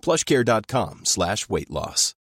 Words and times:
plushcare.com 0.00 1.00
slash 1.04 1.48
weight 1.48 1.70
loss. 1.70 2.14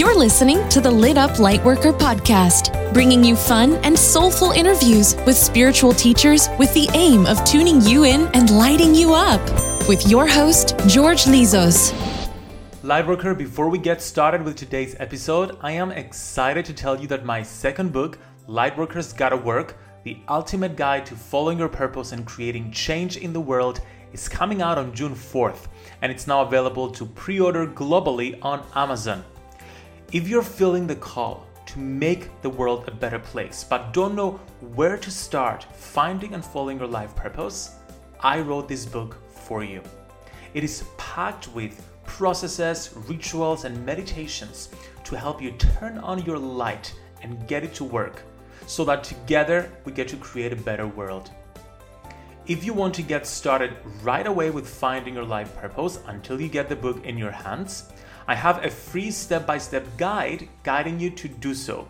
You're 0.00 0.16
listening 0.16 0.66
to 0.70 0.80
the 0.80 0.90
Lit 0.90 1.18
Up 1.18 1.32
Lightworker 1.32 1.92
podcast, 1.92 2.72
bringing 2.94 3.22
you 3.22 3.36
fun 3.36 3.74
and 3.84 3.98
soulful 3.98 4.50
interviews 4.52 5.14
with 5.26 5.36
spiritual 5.36 5.92
teachers 5.92 6.48
with 6.58 6.72
the 6.72 6.88
aim 6.94 7.26
of 7.26 7.44
tuning 7.44 7.82
you 7.82 8.04
in 8.04 8.26
and 8.28 8.48
lighting 8.48 8.94
you 8.94 9.12
up. 9.12 9.42
With 9.90 10.08
your 10.08 10.26
host, 10.26 10.74
George 10.86 11.24
Lizos. 11.24 11.92
Lightworker, 12.82 13.36
before 13.36 13.68
we 13.68 13.76
get 13.76 14.00
started 14.00 14.42
with 14.42 14.56
today's 14.56 14.96
episode, 14.98 15.58
I 15.60 15.72
am 15.72 15.90
excited 15.90 16.64
to 16.64 16.72
tell 16.72 16.98
you 16.98 17.06
that 17.08 17.26
my 17.26 17.42
second 17.42 17.92
book, 17.92 18.18
Lightworkers 18.48 19.14
Gotta 19.14 19.36
Work 19.36 19.76
The 20.02 20.16
Ultimate 20.30 20.76
Guide 20.76 21.04
to 21.06 21.14
Following 21.14 21.58
Your 21.58 21.68
Purpose 21.68 22.12
and 22.12 22.24
Creating 22.24 22.72
Change 22.72 23.18
in 23.18 23.34
the 23.34 23.40
World, 23.40 23.82
is 24.14 24.30
coming 24.30 24.62
out 24.62 24.78
on 24.78 24.94
June 24.94 25.14
4th, 25.14 25.66
and 26.00 26.10
it's 26.10 26.26
now 26.26 26.40
available 26.40 26.90
to 26.92 27.04
pre 27.04 27.38
order 27.38 27.66
globally 27.66 28.38
on 28.40 28.64
Amazon. 28.74 29.22
If 30.10 30.26
you're 30.26 30.42
feeling 30.42 30.86
the 30.86 30.96
call 30.96 31.46
to 31.66 31.78
make 31.78 32.30
the 32.40 32.48
world 32.48 32.88
a 32.88 32.94
better 32.94 33.18
place, 33.18 33.62
but 33.62 33.92
don't 33.92 34.14
know 34.14 34.40
where 34.74 34.96
to 34.96 35.10
start 35.10 35.64
finding 35.74 36.32
and 36.32 36.42
following 36.42 36.78
your 36.78 36.88
life 36.88 37.14
purpose, 37.14 37.76
I 38.20 38.40
wrote 38.40 38.68
this 38.68 38.86
book 38.86 39.18
for 39.28 39.62
you. 39.62 39.82
It 40.54 40.64
is 40.64 40.82
packed 40.96 41.48
with 41.48 41.86
processes, 42.06 42.94
rituals, 43.06 43.66
and 43.66 43.84
meditations 43.84 44.70
to 45.04 45.18
help 45.18 45.42
you 45.42 45.50
turn 45.52 45.98
on 45.98 46.24
your 46.24 46.38
light 46.38 46.94
and 47.20 47.46
get 47.46 47.64
it 47.64 47.74
to 47.74 47.84
work 47.84 48.22
so 48.66 48.84
that 48.84 49.04
together 49.04 49.70
we 49.84 49.92
get 49.92 50.08
to 50.08 50.16
create 50.16 50.52
a 50.52 50.56
better 50.56 50.86
world. 50.86 51.30
If 52.46 52.64
you 52.64 52.72
want 52.72 52.94
to 52.94 53.02
get 53.02 53.26
started 53.26 53.76
right 54.02 54.26
away 54.26 54.50
with 54.50 54.68
finding 54.68 55.14
your 55.14 55.24
life 55.24 55.56
purpose 55.56 56.00
until 56.06 56.40
you 56.40 56.48
get 56.48 56.68
the 56.68 56.76
book 56.76 57.04
in 57.04 57.16
your 57.16 57.30
hands, 57.30 57.92
I 58.26 58.34
have 58.34 58.64
a 58.64 58.70
free 58.70 59.10
step 59.10 59.46
by 59.46 59.58
step 59.58 59.86
guide 59.96 60.48
guiding 60.62 60.98
you 60.98 61.10
to 61.10 61.28
do 61.28 61.54
so. 61.54 61.86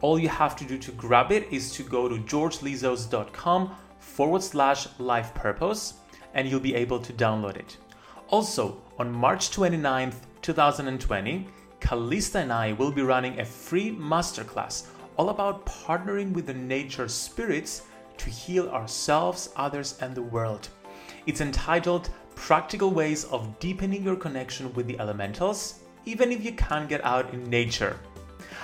All 0.00 0.18
you 0.18 0.28
have 0.28 0.54
to 0.56 0.64
do 0.64 0.78
to 0.78 0.92
grab 0.92 1.32
it 1.32 1.48
is 1.50 1.72
to 1.72 1.82
go 1.82 2.08
to 2.08 2.16
georgelizos.com 2.16 3.74
forward 3.98 4.42
slash 4.42 4.86
life 4.98 5.34
purpose 5.34 5.94
and 6.34 6.48
you'll 6.48 6.60
be 6.60 6.74
able 6.74 7.00
to 7.00 7.12
download 7.12 7.56
it. 7.56 7.76
Also, 8.28 8.80
on 8.98 9.10
March 9.10 9.50
29th, 9.50 10.16
2020, 10.42 11.48
Kalista 11.80 12.36
and 12.36 12.52
I 12.52 12.72
will 12.72 12.92
be 12.92 13.02
running 13.02 13.40
a 13.40 13.44
free 13.44 13.94
masterclass 13.94 14.86
all 15.18 15.30
about 15.30 15.66
partnering 15.66 16.32
with 16.32 16.46
the 16.46 16.54
nature 16.54 17.08
spirits 17.08 17.82
to 18.16 18.30
heal 18.30 18.68
ourselves, 18.70 19.50
others, 19.56 19.98
and 20.00 20.14
the 20.14 20.22
world. 20.22 20.68
It's 21.26 21.40
entitled 21.40 22.08
Practical 22.36 22.92
Ways 22.92 23.24
of 23.24 23.58
Deepening 23.58 24.04
Your 24.04 24.14
Connection 24.14 24.72
with 24.74 24.86
the 24.86 24.98
Elementals, 25.00 25.80
even 26.04 26.30
if 26.30 26.44
you 26.44 26.52
can't 26.52 26.88
get 26.88 27.04
out 27.04 27.34
in 27.34 27.50
nature. 27.50 27.98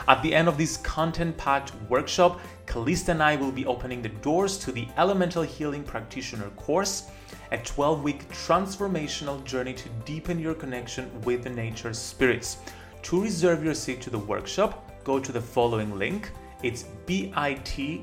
At 0.07 0.23
the 0.23 0.33
end 0.33 0.47
of 0.47 0.57
this 0.57 0.77
content 0.79 1.37
packed 1.37 1.73
workshop, 1.89 2.41
Kalista 2.67 3.09
and 3.09 3.23
I 3.23 3.35
will 3.35 3.51
be 3.51 3.67
opening 3.67 4.01
the 4.01 4.11
doors 4.11 4.57
to 4.59 4.71
the 4.71 4.87
Elemental 4.97 5.43
Healing 5.43 5.83
Practitioner 5.83 6.51
course, 6.51 7.11
a 7.51 7.59
12 7.59 8.03
week 8.03 8.29
transformational 8.31 9.43
journey 9.45 9.73
to 9.73 9.89
deepen 10.05 10.39
your 10.39 10.55
connection 10.55 11.11
with 11.23 11.43
the 11.43 11.51
nature 11.51 11.93
spirits, 11.93 12.59
To 13.03 13.23
reserve 13.23 13.65
your 13.65 13.75
seat 13.75 14.01
to 14.03 14.11
the 14.11 14.19
workshop, 14.19 15.05
go 15.05 15.19
to 15.19 15.33
the 15.33 15.41
following 15.41 15.99
link. 15.99 16.31
It's 16.65 16.85
bit.ly 17.05 18.01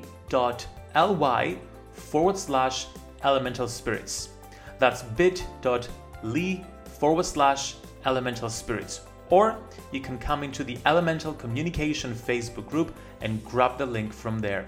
forward 1.92 2.38
slash 2.38 2.86
elemental 3.24 3.66
spirits. 3.66 4.28
That's 4.78 5.02
bit.ly 5.02 6.64
forward 6.84 7.26
slash 7.26 7.74
elemental 8.06 8.48
spirits. 8.48 9.00
Or 9.30 9.58
you 9.90 10.00
can 10.00 10.16
come 10.16 10.44
into 10.44 10.62
the 10.62 10.78
Elemental 10.86 11.32
Communication 11.32 12.14
Facebook 12.14 12.68
group 12.70 12.94
and 13.20 13.44
grab 13.44 13.78
the 13.78 13.86
link 13.86 14.12
from 14.12 14.38
there. 14.38 14.66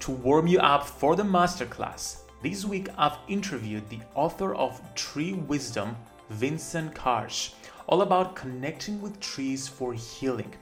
To 0.00 0.12
warm 0.12 0.46
you 0.46 0.60
up 0.60 0.86
for 0.86 1.16
the 1.16 1.24
masterclass, 1.24 2.18
this 2.44 2.64
week 2.64 2.90
I've 2.96 3.18
interviewed 3.26 3.88
the 3.88 4.02
author 4.14 4.54
of 4.54 4.80
Tree 4.94 5.32
Wisdom, 5.32 5.96
Vincent 6.30 6.94
Karche, 6.94 7.54
all 7.88 8.02
about 8.02 8.36
connecting 8.36 9.02
with 9.02 9.18
trees 9.18 9.66
for 9.66 9.94
healing. 9.94 10.54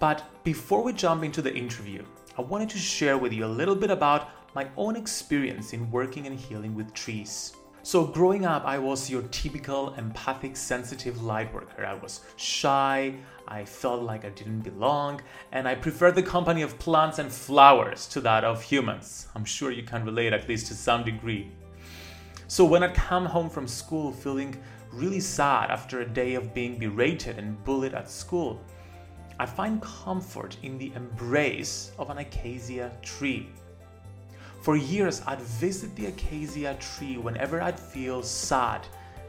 But 0.00 0.22
before 0.44 0.82
we 0.82 0.92
jump 0.92 1.24
into 1.24 1.42
the 1.42 1.54
interview, 1.54 2.04
I 2.36 2.42
wanted 2.42 2.70
to 2.70 2.78
share 2.78 3.18
with 3.18 3.32
you 3.32 3.44
a 3.44 3.56
little 3.60 3.74
bit 3.74 3.90
about 3.90 4.28
my 4.54 4.68
own 4.76 4.94
experience 4.94 5.72
in 5.72 5.90
working 5.90 6.26
and 6.26 6.38
healing 6.38 6.74
with 6.74 6.94
trees. 6.94 7.52
So, 7.82 8.04
growing 8.04 8.44
up, 8.44 8.64
I 8.64 8.78
was 8.78 9.08
your 9.08 9.22
typical 9.22 9.94
empathic, 9.94 10.56
sensitive 10.56 11.22
light 11.22 11.52
worker. 11.54 11.86
I 11.86 11.94
was 11.94 12.20
shy, 12.36 13.14
I 13.46 13.64
felt 13.64 14.02
like 14.02 14.24
I 14.24 14.28
didn't 14.28 14.60
belong, 14.60 15.22
and 15.52 15.66
I 15.66 15.74
preferred 15.74 16.14
the 16.14 16.22
company 16.22 16.62
of 16.62 16.78
plants 16.78 17.18
and 17.18 17.32
flowers 17.32 18.06
to 18.08 18.20
that 18.20 18.44
of 18.44 18.62
humans. 18.62 19.28
I'm 19.34 19.44
sure 19.44 19.70
you 19.70 19.84
can 19.84 20.04
relate 20.04 20.32
at 20.32 20.48
least 20.48 20.66
to 20.66 20.74
some 20.74 21.02
degree. 21.02 21.50
So, 22.46 22.64
when 22.64 22.82
I'd 22.82 22.94
come 22.94 23.24
home 23.24 23.48
from 23.48 23.66
school 23.66 24.12
feeling 24.12 24.60
really 24.92 25.20
sad 25.20 25.70
after 25.70 26.00
a 26.00 26.08
day 26.08 26.34
of 26.34 26.54
being 26.54 26.78
berated 26.78 27.38
and 27.38 27.62
bullied 27.64 27.94
at 27.94 28.10
school, 28.10 28.60
I 29.40 29.46
find 29.46 29.80
comfort 29.80 30.56
in 30.64 30.78
the 30.78 30.92
embrace 30.96 31.92
of 31.96 32.10
an 32.10 32.18
acacia 32.18 32.90
tree. 33.02 33.48
For 34.62 34.76
years, 34.76 35.22
I'd 35.26 35.40
visit 35.40 35.94
the 35.94 36.06
acacia 36.06 36.76
tree 36.80 37.18
whenever 37.18 37.62
I'd 37.62 37.78
feel 37.78 38.22
sad, 38.22 38.84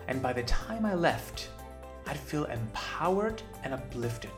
and 0.08 0.20
by 0.20 0.34
the 0.34 0.42
time 0.44 0.84
I 0.84 0.96
left, 0.96 1.50
I'd 2.08 2.18
feel 2.18 2.46
empowered 2.46 3.44
and 3.64 3.72
uplifted. 3.72 4.32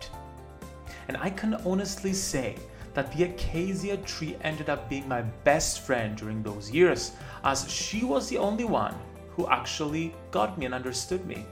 And 1.07 1.15
I 1.15 1.29
can 1.29 1.53
honestly 1.65 2.11
say 2.11 2.57
that 2.93 3.09
the 3.13 3.23
acacia 3.23 3.95
tree 3.97 4.35
ended 4.41 4.69
up 4.69 4.89
being 4.89 5.07
my 5.07 5.21
best 5.21 5.79
friend 5.85 6.17
during 6.17 6.43
those 6.43 6.69
years, 6.69 7.13
as 7.45 7.69
she 7.71 8.03
was 8.03 8.27
the 8.27 8.37
only 8.37 8.65
one 8.65 8.95
who 9.29 9.47
actually 9.47 10.13
got 10.31 10.57
me 10.57 10.65
and 10.65 10.75
understood 10.75 11.25
me. 11.25 11.45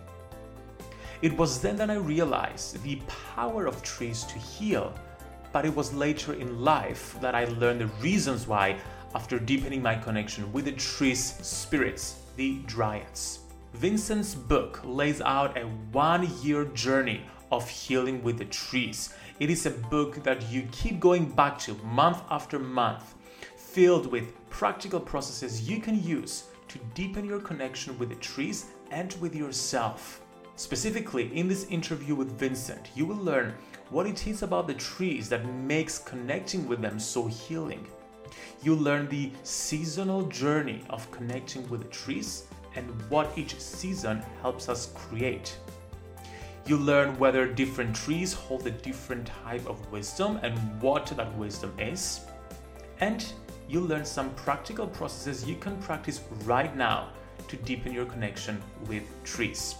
It 1.21 1.37
was 1.37 1.61
then 1.61 1.75
that 1.75 1.89
I 1.89 1.95
realized 1.95 2.81
the 2.81 3.01
power 3.35 3.65
of 3.65 3.83
trees 3.83 4.23
to 4.23 4.39
heal, 4.39 4.93
but 5.51 5.65
it 5.65 5.75
was 5.75 5.93
later 5.93 6.33
in 6.33 6.61
life 6.61 7.17
that 7.19 7.35
I 7.35 7.43
learned 7.43 7.81
the 7.81 7.87
reasons 8.01 8.47
why 8.47 8.77
after 9.13 9.37
deepening 9.37 9.81
my 9.81 9.95
connection 9.95 10.49
with 10.53 10.63
the 10.63 10.71
tree's 10.71 11.35
spirits, 11.45 12.21
the 12.37 12.59
Dryads. 12.67 13.39
Vincent's 13.73 14.33
book 14.33 14.79
lays 14.85 15.19
out 15.19 15.57
a 15.57 15.63
one 15.91 16.29
year 16.41 16.63
journey 16.65 17.21
of 17.51 17.67
healing 17.67 18.23
with 18.23 18.37
the 18.37 18.45
trees. 18.45 19.13
It 19.41 19.49
is 19.49 19.65
a 19.65 19.71
book 19.71 20.23
that 20.23 20.49
you 20.49 20.67
keep 20.71 21.01
going 21.01 21.29
back 21.29 21.59
to 21.59 21.73
month 21.83 22.21
after 22.29 22.59
month, 22.59 23.15
filled 23.57 24.07
with 24.07 24.33
practical 24.49 25.01
processes 25.01 25.69
you 25.69 25.81
can 25.81 26.01
use 26.01 26.45
to 26.69 26.79
deepen 26.93 27.25
your 27.25 27.41
connection 27.41 27.97
with 27.99 28.07
the 28.07 28.15
trees 28.15 28.67
and 28.91 29.13
with 29.19 29.35
yourself. 29.35 30.21
Specifically, 30.59 31.31
in 31.33 31.47
this 31.47 31.65
interview 31.69 32.15
with 32.15 32.37
Vincent, 32.37 32.89
you 32.93 33.05
will 33.05 33.15
learn 33.15 33.53
what 33.91 34.05
it 34.05 34.27
is 34.27 34.43
about 34.43 34.67
the 34.67 34.73
trees 34.73 35.29
that 35.29 35.45
makes 35.45 35.97
connecting 35.99 36.67
with 36.67 36.81
them 36.81 36.99
so 36.99 37.27
healing 37.27 37.87
You'll 38.61 38.77
learn 38.77 39.07
the 39.07 39.31
seasonal 39.43 40.23
journey 40.23 40.83
of 40.89 41.09
connecting 41.11 41.67
with 41.69 41.83
the 41.83 41.87
trees 41.87 42.43
and 42.75 42.89
what 43.09 43.37
each 43.37 43.57
season 43.57 44.21
helps 44.41 44.67
us 44.67 44.91
create. 44.95 45.57
You'll 46.65 46.81
learn 46.81 47.17
whether 47.17 47.47
different 47.47 47.95
trees 47.95 48.33
hold 48.33 48.67
a 48.67 48.71
different 48.71 49.31
type 49.45 49.65
of 49.65 49.89
wisdom 49.93 50.41
and 50.43 50.57
what 50.81 51.07
that 51.07 51.33
wisdom 51.37 51.73
is. 51.79 52.19
And 52.99 53.25
you'll 53.69 53.87
learn 53.87 54.03
some 54.03 54.31
practical 54.31 54.87
processes 54.87 55.47
you 55.47 55.55
can 55.55 55.77
practice 55.77 56.19
right 56.43 56.75
now 56.75 57.13
to 57.47 57.55
deepen 57.55 57.93
your 57.93 58.05
connection 58.05 58.61
with 58.87 59.03
trees. 59.23 59.75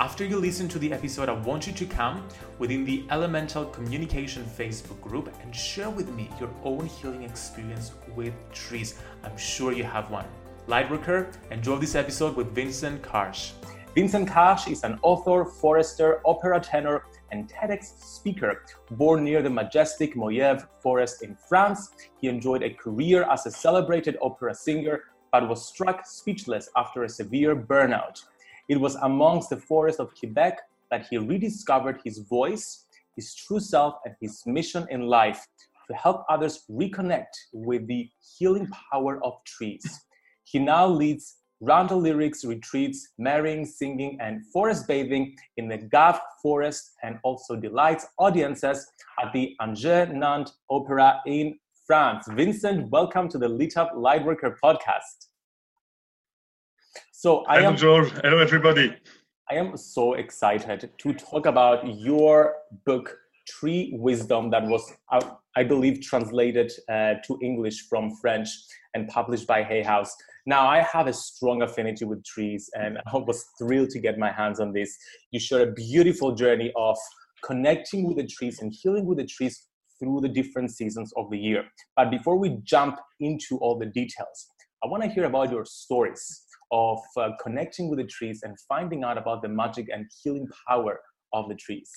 After 0.00 0.24
you 0.24 0.38
listen 0.38 0.66
to 0.70 0.78
the 0.80 0.92
episode, 0.92 1.28
I 1.28 1.34
want 1.34 1.68
you 1.68 1.72
to 1.72 1.86
come 1.86 2.26
within 2.58 2.84
the 2.84 3.04
Elemental 3.10 3.66
Communication 3.66 4.44
Facebook 4.44 5.00
group 5.00 5.32
and 5.40 5.54
share 5.54 5.88
with 5.88 6.08
me 6.08 6.28
your 6.40 6.50
own 6.64 6.86
healing 6.86 7.22
experience 7.22 7.92
with 8.16 8.34
trees. 8.52 8.98
I'm 9.22 9.36
sure 9.36 9.70
you 9.70 9.84
have 9.84 10.10
one. 10.10 10.26
Lightworker, 10.66 11.32
enjoy 11.52 11.76
this 11.78 11.94
episode 11.94 12.34
with 12.34 12.52
Vincent 12.52 13.02
Karche. 13.02 13.52
Vincent 13.94 14.28
Karche 14.28 14.72
is 14.72 14.82
an 14.82 14.98
author, 15.02 15.44
forester, 15.44 16.20
opera 16.26 16.58
tenor, 16.58 17.04
and 17.30 17.48
TEDx 17.48 17.84
speaker. 18.02 18.64
Born 18.90 19.22
near 19.22 19.42
the 19.42 19.50
majestic 19.50 20.16
Moyev 20.16 20.66
forest 20.80 21.22
in 21.22 21.36
France, 21.48 21.90
he 22.20 22.26
enjoyed 22.26 22.64
a 22.64 22.70
career 22.70 23.28
as 23.30 23.46
a 23.46 23.50
celebrated 23.52 24.18
opera 24.20 24.56
singer 24.56 25.04
but 25.30 25.48
was 25.48 25.66
struck 25.66 26.06
speechless 26.06 26.68
after 26.76 27.02
a 27.02 27.08
severe 27.08 27.56
burnout. 27.56 28.24
It 28.66 28.80
was 28.80 28.94
amongst 28.96 29.50
the 29.50 29.58
forests 29.58 30.00
of 30.00 30.14
Quebec 30.18 30.58
that 30.90 31.06
he 31.10 31.18
rediscovered 31.18 32.00
his 32.02 32.20
voice, 32.20 32.86
his 33.14 33.34
true 33.34 33.60
self, 33.60 33.96
and 34.06 34.14
his 34.22 34.42
mission 34.46 34.86
in 34.90 35.02
life 35.02 35.46
to 35.86 35.94
help 35.94 36.24
others 36.30 36.64
reconnect 36.70 37.34
with 37.52 37.86
the 37.86 38.08
healing 38.38 38.66
power 38.90 39.22
of 39.22 39.34
trees. 39.44 39.84
He 40.44 40.58
now 40.58 40.86
leads 40.86 41.36
roundel 41.60 42.00
lyrics 42.00 42.42
retreats, 42.42 43.06
marrying, 43.18 43.66
singing, 43.66 44.16
and 44.22 44.46
forest 44.46 44.88
bathing 44.88 45.36
in 45.58 45.68
the 45.68 45.78
Gâvre 45.78 46.20
forest 46.42 46.92
and 47.02 47.18
also 47.22 47.56
delights 47.56 48.06
audiences 48.18 48.86
at 49.22 49.30
the 49.34 49.54
Angers 49.60 50.08
Nantes 50.10 50.54
Opera 50.70 51.20
in 51.26 51.58
France. 51.86 52.26
Vincent, 52.30 52.88
welcome 52.90 53.28
to 53.28 53.36
the 53.36 53.48
Lit 53.48 53.76
Up 53.76 53.92
Lightworker 53.94 54.54
podcast. 54.64 55.28
So 57.24 57.42
I 57.46 57.54
Hello, 57.56 57.70
am, 57.70 57.76
George. 57.78 58.10
Hello, 58.22 58.38
everybody. 58.38 58.94
I 59.50 59.54
am 59.54 59.78
so 59.78 60.12
excited 60.12 60.90
to 60.98 61.14
talk 61.14 61.46
about 61.46 61.88
your 61.98 62.56
book, 62.84 63.16
Tree 63.48 63.94
Wisdom, 63.94 64.50
that 64.50 64.66
was, 64.66 64.92
I 65.56 65.64
believe, 65.64 66.02
translated 66.02 66.70
uh, 66.86 67.14
to 67.24 67.38
English 67.40 67.88
from 67.88 68.14
French 68.20 68.50
and 68.92 69.08
published 69.08 69.46
by 69.46 69.62
Hay 69.62 69.82
House. 69.82 70.14
Now, 70.44 70.66
I 70.66 70.82
have 70.82 71.06
a 71.06 71.14
strong 71.14 71.62
affinity 71.62 72.04
with 72.04 72.22
trees, 72.26 72.68
and 72.74 72.98
I 73.06 73.16
was 73.16 73.42
thrilled 73.58 73.88
to 73.92 74.00
get 74.00 74.18
my 74.18 74.30
hands 74.30 74.60
on 74.60 74.74
this. 74.74 74.94
You 75.30 75.40
share 75.40 75.62
a 75.62 75.72
beautiful 75.72 76.34
journey 76.34 76.74
of 76.76 76.98
connecting 77.42 78.06
with 78.06 78.18
the 78.18 78.26
trees 78.26 78.60
and 78.60 78.70
healing 78.70 79.06
with 79.06 79.16
the 79.16 79.24
trees 79.26 79.66
through 79.98 80.20
the 80.20 80.28
different 80.28 80.72
seasons 80.72 81.10
of 81.16 81.30
the 81.30 81.38
year. 81.38 81.64
But 81.96 82.10
before 82.10 82.36
we 82.36 82.58
jump 82.64 82.98
into 83.18 83.56
all 83.62 83.78
the 83.78 83.86
details, 83.86 84.50
I 84.84 84.88
want 84.88 85.02
to 85.02 85.08
hear 85.08 85.24
about 85.24 85.50
your 85.50 85.64
stories 85.64 86.43
of 86.72 86.98
uh, 87.16 87.30
connecting 87.42 87.88
with 87.88 87.98
the 87.98 88.06
trees 88.06 88.40
and 88.42 88.56
finding 88.68 89.04
out 89.04 89.18
about 89.18 89.42
the 89.42 89.48
magic 89.48 89.88
and 89.92 90.06
healing 90.22 90.48
power 90.68 91.00
of 91.32 91.48
the 91.48 91.54
trees. 91.54 91.90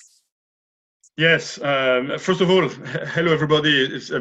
Yes. 1.18 1.60
Um, 1.60 2.16
first 2.16 2.40
of 2.40 2.48
all, 2.48 2.68
hello 2.68 3.32
everybody. 3.32 4.00
Uh, 4.14 4.20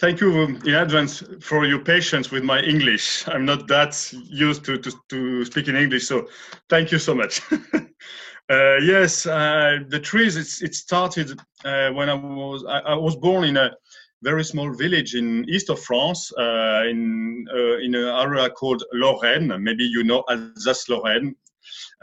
thank 0.00 0.18
you 0.18 0.44
in 0.44 0.74
advance 0.74 1.22
for 1.42 1.66
your 1.66 1.80
patience 1.80 2.30
with 2.30 2.42
my 2.42 2.60
English. 2.60 3.28
I'm 3.28 3.44
not 3.44 3.68
that 3.68 4.10
used 4.14 4.64
to 4.64 4.78
to, 4.78 4.90
to 5.10 5.44
speak 5.44 5.68
in 5.68 5.76
English, 5.76 6.06
so 6.06 6.26
thank 6.70 6.90
you 6.90 6.98
so 6.98 7.14
much. 7.14 7.42
uh, 8.50 8.76
yes, 8.80 9.26
uh, 9.26 9.80
the 9.88 10.00
trees. 10.00 10.38
It's, 10.38 10.62
it 10.62 10.74
started 10.74 11.38
uh, 11.66 11.90
when 11.90 12.08
I 12.08 12.14
was 12.14 12.64
I, 12.64 12.78
I, 12.78 12.94
was 12.94 13.14
born 13.16 13.44
in 13.44 13.58
a 13.58 13.70
very 14.22 14.44
small 14.44 14.72
village 14.72 15.14
in 15.14 15.48
east 15.48 15.70
of 15.70 15.80
France, 15.80 16.32
uh, 16.38 16.82
in 16.88 17.46
uh, 17.52 17.78
in 17.78 17.94
an 17.94 18.08
area 18.08 18.50
called 18.50 18.82
Lorraine. 18.92 19.52
Maybe 19.62 19.84
you 19.84 20.02
know 20.04 20.24
Alsace-Lorraine, 20.28 21.34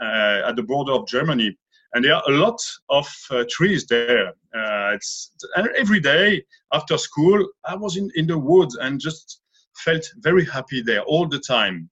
uh, 0.00 0.48
at 0.48 0.56
the 0.56 0.62
border 0.62 0.92
of 0.92 1.06
Germany. 1.06 1.56
And 1.94 2.04
there 2.04 2.14
are 2.14 2.22
a 2.28 2.32
lot 2.32 2.58
of 2.90 3.06
uh, 3.30 3.44
trees 3.48 3.86
there. 3.86 4.28
Uh, 4.28 4.94
it's 4.94 5.32
and 5.56 5.68
every 5.76 6.00
day 6.00 6.44
after 6.72 6.98
school, 6.98 7.46
I 7.64 7.76
was 7.76 7.96
in 7.96 8.10
in 8.16 8.26
the 8.26 8.38
woods 8.38 8.76
and 8.76 9.00
just 9.00 9.40
felt 9.76 10.04
very 10.18 10.44
happy 10.44 10.82
there 10.82 11.02
all 11.02 11.28
the 11.28 11.38
time. 11.40 11.90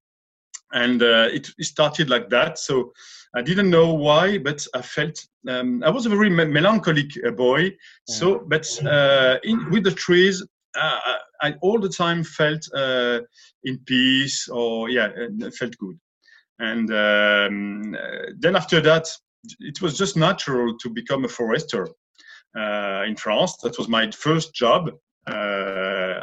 And 0.73 1.03
uh, 1.03 1.29
it, 1.33 1.49
it 1.59 1.65
started 1.65 2.11
like 2.11 2.29
that. 2.31 2.59
So 2.59 2.93
I 3.37 3.43
didn't 3.43 3.71
know 3.71 3.93
why, 3.93 4.39
but 4.39 4.67
I 4.75 4.83
felt 4.83 5.25
um, 5.49 5.83
I 5.85 5.91
was 5.91 6.07
a 6.07 6.09
very 6.09 6.31
me- 6.31 6.47
melancholic 6.47 7.13
uh, 7.27 7.31
boy. 7.31 7.73
So, 8.07 8.45
but 8.47 8.67
uh, 8.85 9.37
in, 9.45 9.71
with 9.71 9.85
the 9.85 9.91
trees, 9.91 10.43
uh, 10.77 10.99
I 11.43 11.55
all 11.63 11.79
the 11.79 11.89
time 11.89 12.25
felt 12.25 12.67
uh, 12.75 13.21
in 13.65 13.79
peace, 13.87 14.49
or 14.49 14.89
yeah, 14.89 15.09
felt 15.59 15.77
good. 15.79 15.99
And 16.59 16.91
um, 16.91 17.95
uh, 17.95 18.33
then 18.39 18.57
after 18.57 18.81
that, 18.81 19.09
it 19.61 19.83
was 19.83 19.99
just 19.99 20.17
natural 20.17 20.77
to 20.79 20.89
become 20.91 21.25
a 21.25 21.29
forester 21.29 21.89
uh, 22.57 23.03
in 23.07 23.17
France. 23.17 23.57
That 23.59 23.77
was 23.79 23.89
my 23.89 24.11
first 24.11 24.55
job. 24.55 24.91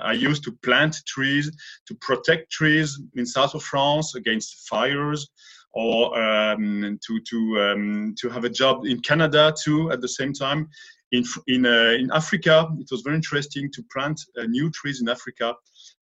I 0.03 0.13
used 0.13 0.43
to 0.43 0.51
plant 0.63 0.95
trees 1.05 1.51
to 1.87 1.95
protect 1.95 2.51
trees 2.51 2.99
in 3.15 3.25
south 3.25 3.53
of 3.55 3.63
France 3.63 4.15
against 4.15 4.67
fires, 4.67 5.29
or 5.73 6.21
um, 6.21 6.99
to 7.05 7.19
to 7.29 7.61
um, 7.61 8.15
to 8.19 8.29
have 8.29 8.43
a 8.43 8.49
job 8.49 8.85
in 8.85 8.99
Canada 9.01 9.53
too 9.63 9.91
at 9.91 10.01
the 10.01 10.07
same 10.07 10.33
time. 10.33 10.69
In 11.11 11.23
in 11.47 11.65
uh, 11.65 11.95
in 11.99 12.09
Africa, 12.11 12.69
it 12.79 12.87
was 12.91 13.01
very 13.01 13.15
interesting 13.15 13.71
to 13.73 13.83
plant 13.91 14.19
uh, 14.37 14.43
new 14.43 14.69
trees 14.71 15.01
in 15.01 15.09
Africa, 15.09 15.53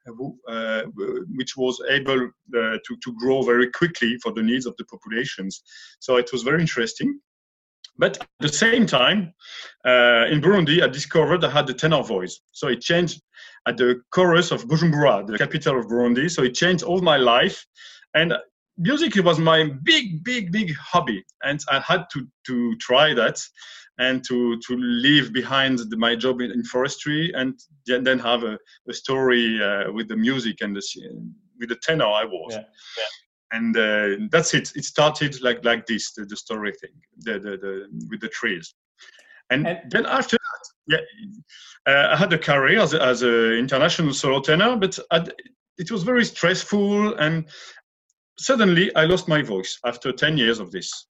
uh, 0.06 0.12
uh, 0.52 0.82
which 1.36 1.56
was 1.56 1.82
able 1.88 2.26
uh, 2.26 2.78
to 2.86 2.96
to 3.04 3.14
grow 3.18 3.42
very 3.42 3.70
quickly 3.70 4.18
for 4.22 4.32
the 4.32 4.42
needs 4.42 4.66
of 4.66 4.76
the 4.76 4.84
populations. 4.84 5.62
So 6.00 6.16
it 6.16 6.30
was 6.32 6.42
very 6.42 6.60
interesting. 6.60 7.20
But 7.98 8.18
at 8.18 8.28
the 8.38 8.48
same 8.48 8.86
time, 8.86 9.34
uh, 9.84 10.26
in 10.30 10.40
Burundi, 10.40 10.82
I 10.82 10.88
discovered 10.88 11.44
I 11.44 11.50
had 11.50 11.66
the 11.66 11.74
tenor 11.74 12.02
voice. 12.02 12.40
So 12.52 12.68
it 12.68 12.80
changed 12.80 13.20
at 13.66 13.76
the 13.76 14.00
chorus 14.10 14.52
of 14.52 14.66
Bujumbura, 14.66 15.26
the 15.26 15.36
capital 15.36 15.78
of 15.78 15.86
Burundi. 15.86 16.30
So 16.30 16.42
it 16.44 16.54
changed 16.54 16.84
all 16.84 17.00
my 17.00 17.16
life. 17.16 17.66
And 18.14 18.34
music 18.78 19.16
was 19.16 19.40
my 19.40 19.70
big, 19.82 20.22
big, 20.22 20.52
big 20.52 20.74
hobby. 20.76 21.24
And 21.42 21.60
I 21.70 21.80
had 21.80 22.04
to, 22.12 22.26
to 22.46 22.76
try 22.76 23.14
that 23.14 23.40
and 23.98 24.24
to, 24.28 24.60
to 24.60 24.76
leave 24.76 25.32
behind 25.32 25.80
the, 25.80 25.96
my 25.96 26.14
job 26.14 26.40
in, 26.40 26.52
in, 26.52 26.62
forestry 26.62 27.32
and 27.34 27.58
then 27.84 28.18
have 28.20 28.44
a, 28.44 28.56
a 28.88 28.92
story 28.92 29.60
uh, 29.60 29.90
with 29.90 30.06
the 30.06 30.16
music 30.16 30.58
and 30.60 30.76
the, 30.76 30.82
with 31.58 31.70
the 31.70 31.76
tenor 31.82 32.06
I 32.06 32.24
was. 32.24 32.52
Yeah. 32.52 32.62
Yeah 32.96 33.04
and 33.52 33.76
uh, 33.76 34.26
that's 34.30 34.54
it. 34.54 34.72
It 34.76 34.84
started 34.84 35.40
like 35.42 35.64
like 35.64 35.86
this, 35.86 36.12
the, 36.12 36.24
the 36.24 36.36
story 36.36 36.72
thing, 36.80 36.90
the, 37.18 37.32
the, 37.34 37.56
the 37.56 38.06
with 38.10 38.20
the 38.20 38.28
trees, 38.28 38.74
and, 39.50 39.66
and 39.66 39.78
then 39.90 40.06
after 40.06 40.36
that, 40.36 40.98
yeah, 41.86 41.92
uh, 41.92 42.14
I 42.14 42.16
had 42.16 42.32
a 42.32 42.38
career 42.38 42.80
as 42.80 42.94
as 42.94 43.22
an 43.22 43.52
international 43.52 44.12
solo 44.12 44.40
tenor, 44.40 44.76
but 44.76 44.98
I'd, 45.10 45.32
it 45.78 45.90
was 45.90 46.02
very 46.02 46.24
stressful, 46.24 47.14
and 47.14 47.48
suddenly 48.38 48.94
I 48.94 49.04
lost 49.04 49.28
my 49.28 49.42
voice 49.42 49.78
after 49.84 50.12
ten 50.12 50.36
years 50.36 50.58
of 50.58 50.70
this, 50.70 51.06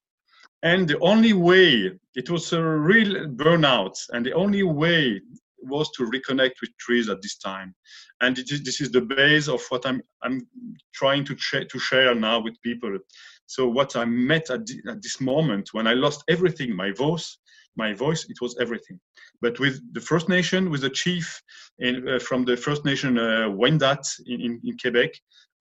and 0.63 0.87
the 0.87 0.99
only 0.99 1.33
way 1.33 1.91
it 2.15 2.29
was 2.29 2.53
a 2.53 2.63
real 2.63 3.27
burnout, 3.27 3.97
and 4.11 4.25
the 4.25 4.33
only 4.33 4.63
way 4.63 5.21
was 5.63 5.89
to 5.91 6.03
reconnect 6.03 6.61
with 6.61 6.75
trees 6.77 7.09
at 7.09 7.21
this 7.21 7.37
time. 7.37 7.75
And 8.21 8.37
is, 8.37 8.63
this 8.63 8.81
is 8.81 8.91
the 8.91 9.01
base 9.01 9.47
of 9.47 9.61
what 9.69 9.85
i'm 9.85 10.01
i'm 10.23 10.47
trying 10.93 11.23
to, 11.25 11.35
ch- 11.35 11.67
to 11.69 11.79
share 11.79 12.15
now 12.15 12.39
with 12.39 12.61
people. 12.61 12.97
So 13.45 13.67
what 13.67 13.95
i 13.95 14.05
met 14.05 14.49
at, 14.49 14.65
the, 14.65 14.81
at 14.89 15.01
this 15.01 15.19
moment 15.19 15.69
when 15.71 15.87
i 15.87 15.93
lost 15.93 16.23
everything 16.29 16.75
my 16.75 16.91
voice 16.91 17.37
my 17.75 17.93
voice 17.93 18.25
it 18.29 18.41
was 18.41 18.57
everything. 18.59 18.99
But 19.41 19.59
with 19.59 19.81
the 19.93 20.01
first 20.01 20.27
nation 20.27 20.69
with 20.69 20.81
the 20.81 20.89
chief 20.89 21.41
in, 21.79 22.07
uh, 22.07 22.19
from 22.19 22.43
the 22.43 22.57
first 22.57 22.83
nation 22.85 23.17
uh, 23.17 23.49
wendat 23.49 24.03
in, 24.25 24.41
in, 24.41 24.61
in 24.63 24.77
quebec 24.77 25.11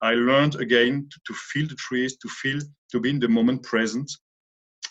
i 0.02 0.12
learned 0.14 0.56
again 0.56 1.08
to, 1.10 1.18
to 1.26 1.34
feel 1.34 1.66
the 1.68 1.74
trees 1.86 2.16
to 2.16 2.28
feel 2.28 2.60
to 2.92 3.00
be 3.00 3.10
in 3.10 3.20
the 3.20 3.28
moment 3.28 3.62
present 3.62 4.10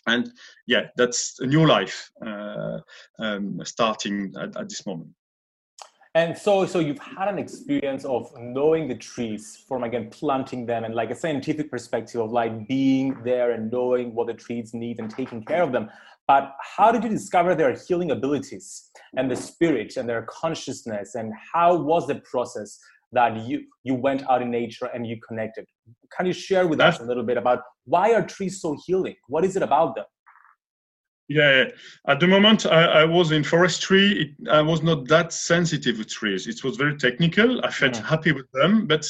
and 0.08 0.32
yeah 0.66 0.84
that's 0.96 1.40
a 1.40 1.46
new 1.46 1.66
life 1.66 2.10
uh, 2.26 2.80
um, 3.20 3.62
starting 3.64 4.34
at, 4.40 4.56
at, 4.58 4.70
this 4.70 4.86
moment. 4.86 5.10
And 6.16 6.36
so 6.36 6.66
so 6.66 6.80
you've 6.80 7.00
had 7.00 7.28
an 7.28 7.38
experience 7.38 8.04
of 8.06 8.32
knowing 8.40 8.88
the 8.88 8.96
trees 8.96 9.64
from 9.68 9.84
again 9.84 10.10
planting 10.10 10.66
them 10.66 10.84
and 10.84 10.96
like 10.96 11.12
a 11.12 11.16
scientific 11.16 11.70
perspective 11.70 12.22
of 12.22 12.32
like 12.32 12.68
being 12.68 13.16
there 13.24 13.52
and 13.52 13.72
knowing 13.72 14.16
what 14.16 14.28
the 14.28 14.34
trees 14.34 14.74
need 14.74 15.00
and 15.00 15.10
taking 15.12 15.44
care 15.44 15.62
of 15.62 15.72
them. 15.72 15.90
But 16.28 16.56
how 16.76 16.92
did 16.92 17.04
you 17.04 17.10
discover 17.10 17.56
their 17.56 17.74
healing 17.74 18.12
abilities 18.12 18.90
and 19.16 19.32
the 19.32 19.36
spirit 19.36 19.96
and 19.96 20.10
their 20.10 20.24
consciousness? 20.24 21.16
And 21.16 21.34
how 21.54 21.78
was 21.78 22.06
the 22.08 22.16
process 22.32 22.80
that 23.14 23.38
you 23.48 23.66
you 23.84 23.94
went 23.94 24.30
out 24.30 24.42
in 24.42 24.50
nature 24.52 24.88
and 24.94 25.06
you 25.06 25.18
connected? 25.28 25.66
Can 26.16 26.26
you 26.26 26.34
share 26.34 26.68
with 26.68 26.80
That's, 26.80 26.98
us 26.98 27.04
a 27.04 27.06
little 27.06 27.24
bit 27.24 27.38
about 27.38 27.60
why 27.88 28.14
are 28.14 28.26
trees 28.26 28.62
so 28.62 28.78
healing? 28.86 29.16
What 29.28 29.44
is 29.46 29.56
it 29.56 29.64
about 29.64 29.96
them? 29.96 30.06
Yeah 31.30 31.66
at 32.08 32.22
the 32.22 32.28
moment 32.28 32.66
i, 32.66 33.02
I 33.02 33.06
was 33.06 33.32
in 33.32 33.44
forestry. 33.44 34.06
It, 34.22 34.50
i 34.50 34.62
was 34.62 34.82
not 34.82 35.08
that 35.08 35.34
sensitive 35.34 35.98
with 35.98 36.10
trees. 36.10 36.48
It 36.48 36.64
was 36.64 36.78
very 36.78 36.96
technical. 36.96 37.50
I 37.66 37.72
felt 37.72 37.96
yeah. 37.96 38.08
happy 38.14 38.32
with 38.32 38.50
them 38.52 38.88
but 38.88 39.06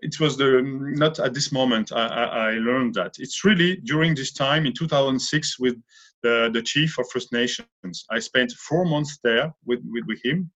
it 0.00 0.18
was 0.18 0.36
the 0.36 0.62
not 1.04 1.18
at 1.20 1.34
this 1.34 1.52
moment 1.52 1.92
I, 1.92 2.06
I, 2.06 2.24
I, 2.24 2.50
learned 2.68 2.94
that. 2.94 3.12
It's 3.18 3.44
really 3.44 3.76
during 3.76 4.14
this 4.14 4.32
time 4.32 4.66
in 4.66 4.72
2006 4.72 5.58
with 5.60 5.76
the, 6.22 6.50
the 6.52 6.62
chief 6.62 6.98
of 6.98 7.08
first 7.10 7.32
nations. 7.32 8.04
I 8.10 8.18
spent 8.18 8.52
four 8.52 8.84
months 8.84 9.18
there 9.22 9.52
with, 9.64 9.80
with, 9.92 10.04
with 10.06 10.20
him. 10.24 10.50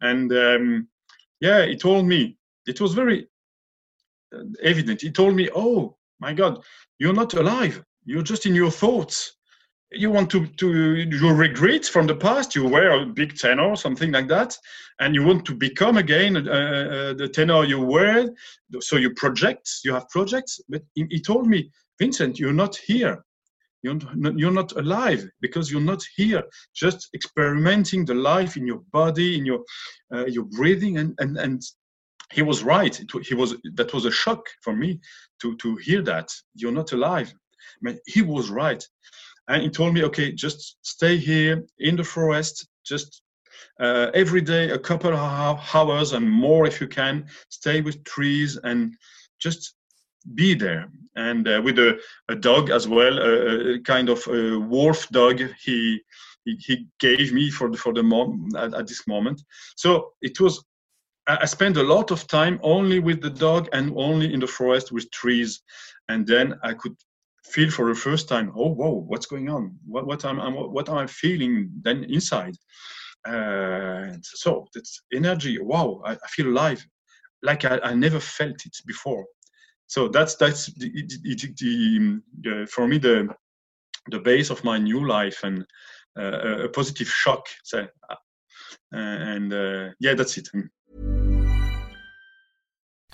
And 0.00 0.32
um, 0.32 0.88
yeah, 1.40 1.66
he 1.66 1.76
told 1.76 2.06
me. 2.06 2.36
It 2.66 2.80
was 2.80 2.92
very 2.92 3.26
uh, 4.34 4.42
evident. 4.62 5.00
He 5.00 5.10
told 5.10 5.34
me, 5.34 5.48
"Oh 5.54 5.96
my 6.20 6.32
God, 6.32 6.62
you're 6.98 7.14
not 7.14 7.34
alive. 7.34 7.82
You're 8.04 8.22
just 8.22 8.46
in 8.46 8.54
your 8.54 8.70
thoughts. 8.70 9.34
You 9.90 10.10
want 10.10 10.30
to 10.30 10.46
to 10.46 10.96
you 10.96 11.32
regret 11.32 11.86
from 11.86 12.06
the 12.06 12.14
past. 12.14 12.54
You 12.54 12.68
were 12.68 12.90
a 12.90 13.06
big 13.06 13.38
tenor, 13.38 13.74
something 13.74 14.12
like 14.12 14.28
that, 14.28 14.56
and 15.00 15.14
you 15.14 15.24
want 15.24 15.46
to 15.46 15.54
become 15.54 15.96
again 15.96 16.36
uh, 16.36 16.40
uh, 16.40 17.14
the 17.14 17.30
tenor 17.32 17.64
you 17.64 17.80
were. 17.80 18.28
So 18.80 18.96
you 18.96 19.14
project. 19.14 19.70
You 19.84 19.94
have 19.94 20.08
projects. 20.10 20.60
But 20.68 20.82
he, 20.94 21.20
told 21.20 21.46
me, 21.46 21.70
Vincent, 21.98 22.38
you're 22.38 22.52
not 22.52 22.76
here. 22.76 23.24
You're 23.82 23.98
not, 24.14 24.38
you're 24.38 24.50
not 24.50 24.72
alive 24.72 25.26
because 25.40 25.70
you're 25.70 25.80
not 25.80 26.02
here, 26.16 26.42
just 26.74 27.08
experimenting 27.14 28.04
the 28.04 28.14
life 28.14 28.56
in 28.56 28.66
your 28.66 28.82
body, 28.92 29.38
in 29.38 29.46
your 29.46 29.60
uh, 30.12 30.26
your 30.26 30.44
breathing, 30.44 30.98
and 30.98 31.14
and 31.18 31.38
and 31.38 31.62
he 32.32 32.42
was 32.42 32.62
right. 32.62 32.98
It, 33.00 33.10
he 33.26 33.34
was 33.34 33.56
that 33.74 33.92
was 33.94 34.04
a 34.04 34.10
shock 34.10 34.44
for 34.62 34.74
me 34.74 35.00
to 35.40 35.56
to 35.56 35.76
hear 35.76 36.02
that 36.02 36.30
you're 36.54 36.72
not 36.72 36.92
alive. 36.92 37.32
I 37.32 37.80
mean, 37.82 37.98
he 38.06 38.22
was 38.22 38.50
right, 38.50 38.84
and 39.48 39.62
he 39.62 39.70
told 39.70 39.94
me, 39.94 40.04
okay, 40.04 40.32
just 40.32 40.76
stay 40.82 41.16
here 41.16 41.64
in 41.78 41.96
the 41.96 42.04
forest, 42.04 42.68
just 42.84 43.22
uh, 43.80 44.10
every 44.14 44.40
day 44.40 44.70
a 44.70 44.78
couple 44.78 45.14
of 45.14 45.60
hours 45.74 46.12
and 46.12 46.28
more 46.28 46.66
if 46.66 46.80
you 46.80 46.88
can. 46.88 47.26
Stay 47.48 47.80
with 47.80 48.04
trees 48.04 48.58
and 48.62 48.94
just 49.38 49.74
be 50.34 50.54
there 50.54 50.88
and 51.16 51.48
uh, 51.48 51.60
with 51.64 51.78
a, 51.78 51.98
a, 52.28 52.34
dog 52.34 52.70
as 52.70 52.86
well 52.88 53.18
a, 53.18 53.74
a, 53.74 53.80
kind 53.80 54.08
of 54.08 54.26
a 54.28 54.58
wolf 54.58 55.08
dog 55.08 55.40
he 55.60 56.00
he, 56.44 56.56
he 56.60 56.86
gave 56.98 57.32
me 57.32 57.50
for 57.50 57.70
the 57.70 57.76
for 57.76 57.92
the 57.92 58.02
mom 58.02 58.48
at, 58.56 58.74
at, 58.74 58.86
this 58.86 59.06
moment 59.06 59.42
so 59.76 60.12
it 60.20 60.38
was 60.40 60.64
I 61.28 61.44
spend 61.44 61.76
a 61.76 61.82
lot 61.82 62.10
of 62.10 62.26
time 62.26 62.58
only 62.62 63.00
with 63.00 63.20
the 63.20 63.30
dog 63.30 63.68
and 63.72 63.92
only 63.96 64.32
in 64.32 64.40
the 64.40 64.46
forest 64.46 64.92
with 64.92 65.10
trees. 65.10 65.60
And 66.08 66.26
then 66.26 66.58
I 66.62 66.72
could 66.72 66.96
feel 67.44 67.70
for 67.70 67.88
the 67.88 67.94
first 67.94 68.28
time 68.28 68.52
oh 68.54 68.70
whoa 68.70 69.04
what's 69.06 69.26
going 69.26 69.48
on? 69.48 69.78
What 69.86 70.06
what 70.06 70.24
am 70.24 70.40
I, 70.40 70.48
what 70.48 70.88
am 70.88 70.96
I 70.96 71.06
feeling 71.06 71.70
then 71.82 72.04
inside? 72.04 72.56
Uh, 73.26 74.12
so 74.22 74.66
that's 74.74 75.02
energy 75.12 75.58
wow 75.60 76.00
I, 76.04 76.12
I 76.12 76.28
feel 76.28 76.48
alive 76.48 76.86
like 77.42 77.64
I, 77.64 77.78
I 77.82 77.94
never 77.94 78.20
felt 78.20 78.66
it 78.66 78.76
before. 78.86 79.24
So 79.86 80.08
that's 80.08 80.34
that's 80.36 80.66
the, 80.74 80.90
the, 80.90 81.34
the, 81.34 82.20
the, 82.42 82.66
for 82.66 82.86
me 82.86 82.98
the 82.98 83.28
the 84.10 84.18
base 84.18 84.50
of 84.50 84.64
my 84.64 84.78
new 84.78 85.06
life 85.06 85.40
and 85.44 85.64
uh, 86.18 86.64
a 86.64 86.68
positive 86.68 87.08
shock 87.08 87.46
so, 87.62 87.86
uh, 88.10 88.16
and 88.92 89.52
uh, 89.52 89.88
yeah 90.00 90.14
that's 90.14 90.36
it 90.38 90.48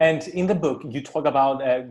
And 0.00 0.26
in 0.28 0.46
the 0.46 0.54
book, 0.54 0.82
you 0.88 1.02
talk 1.02 1.26
about 1.26 1.62
uh, 1.62 1.82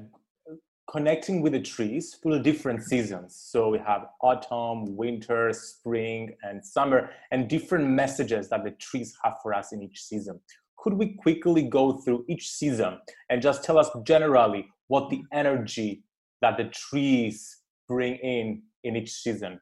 connecting 0.92 1.44
with 1.44 1.54
the 1.54 1.62
trees 1.62 2.16
through 2.16 2.42
different 2.42 2.82
seasons. 2.84 3.36
So 3.40 3.70
we 3.70 3.78
have 3.78 4.08
autumn, 4.22 4.98
winter, 4.98 5.54
spring, 5.54 6.36
and 6.42 6.66
summer, 6.66 7.12
and 7.30 7.48
different 7.48 7.88
messages 7.88 8.50
that 8.50 8.64
the 8.64 8.72
trees 8.72 9.16
have 9.24 9.36
for 9.44 9.54
us 9.54 9.74
in 9.74 9.84
each 9.84 10.02
season. 10.02 10.40
Could 10.80 10.94
we 10.94 11.14
quickly 11.22 11.62
go 11.62 11.98
through 11.98 12.26
each 12.28 12.50
season 12.50 12.98
and 13.30 13.44
just 13.44 13.64
tell 13.64 13.78
us 13.78 13.90
generally 14.04 14.68
what 14.88 15.12
the 15.12 15.22
energy 15.32 16.04
that 16.42 16.58
the 16.58 16.64
trees 16.66 17.58
bring 17.88 18.16
in 18.16 18.64
in 18.84 18.96
each 18.96 19.12
season? 19.12 19.60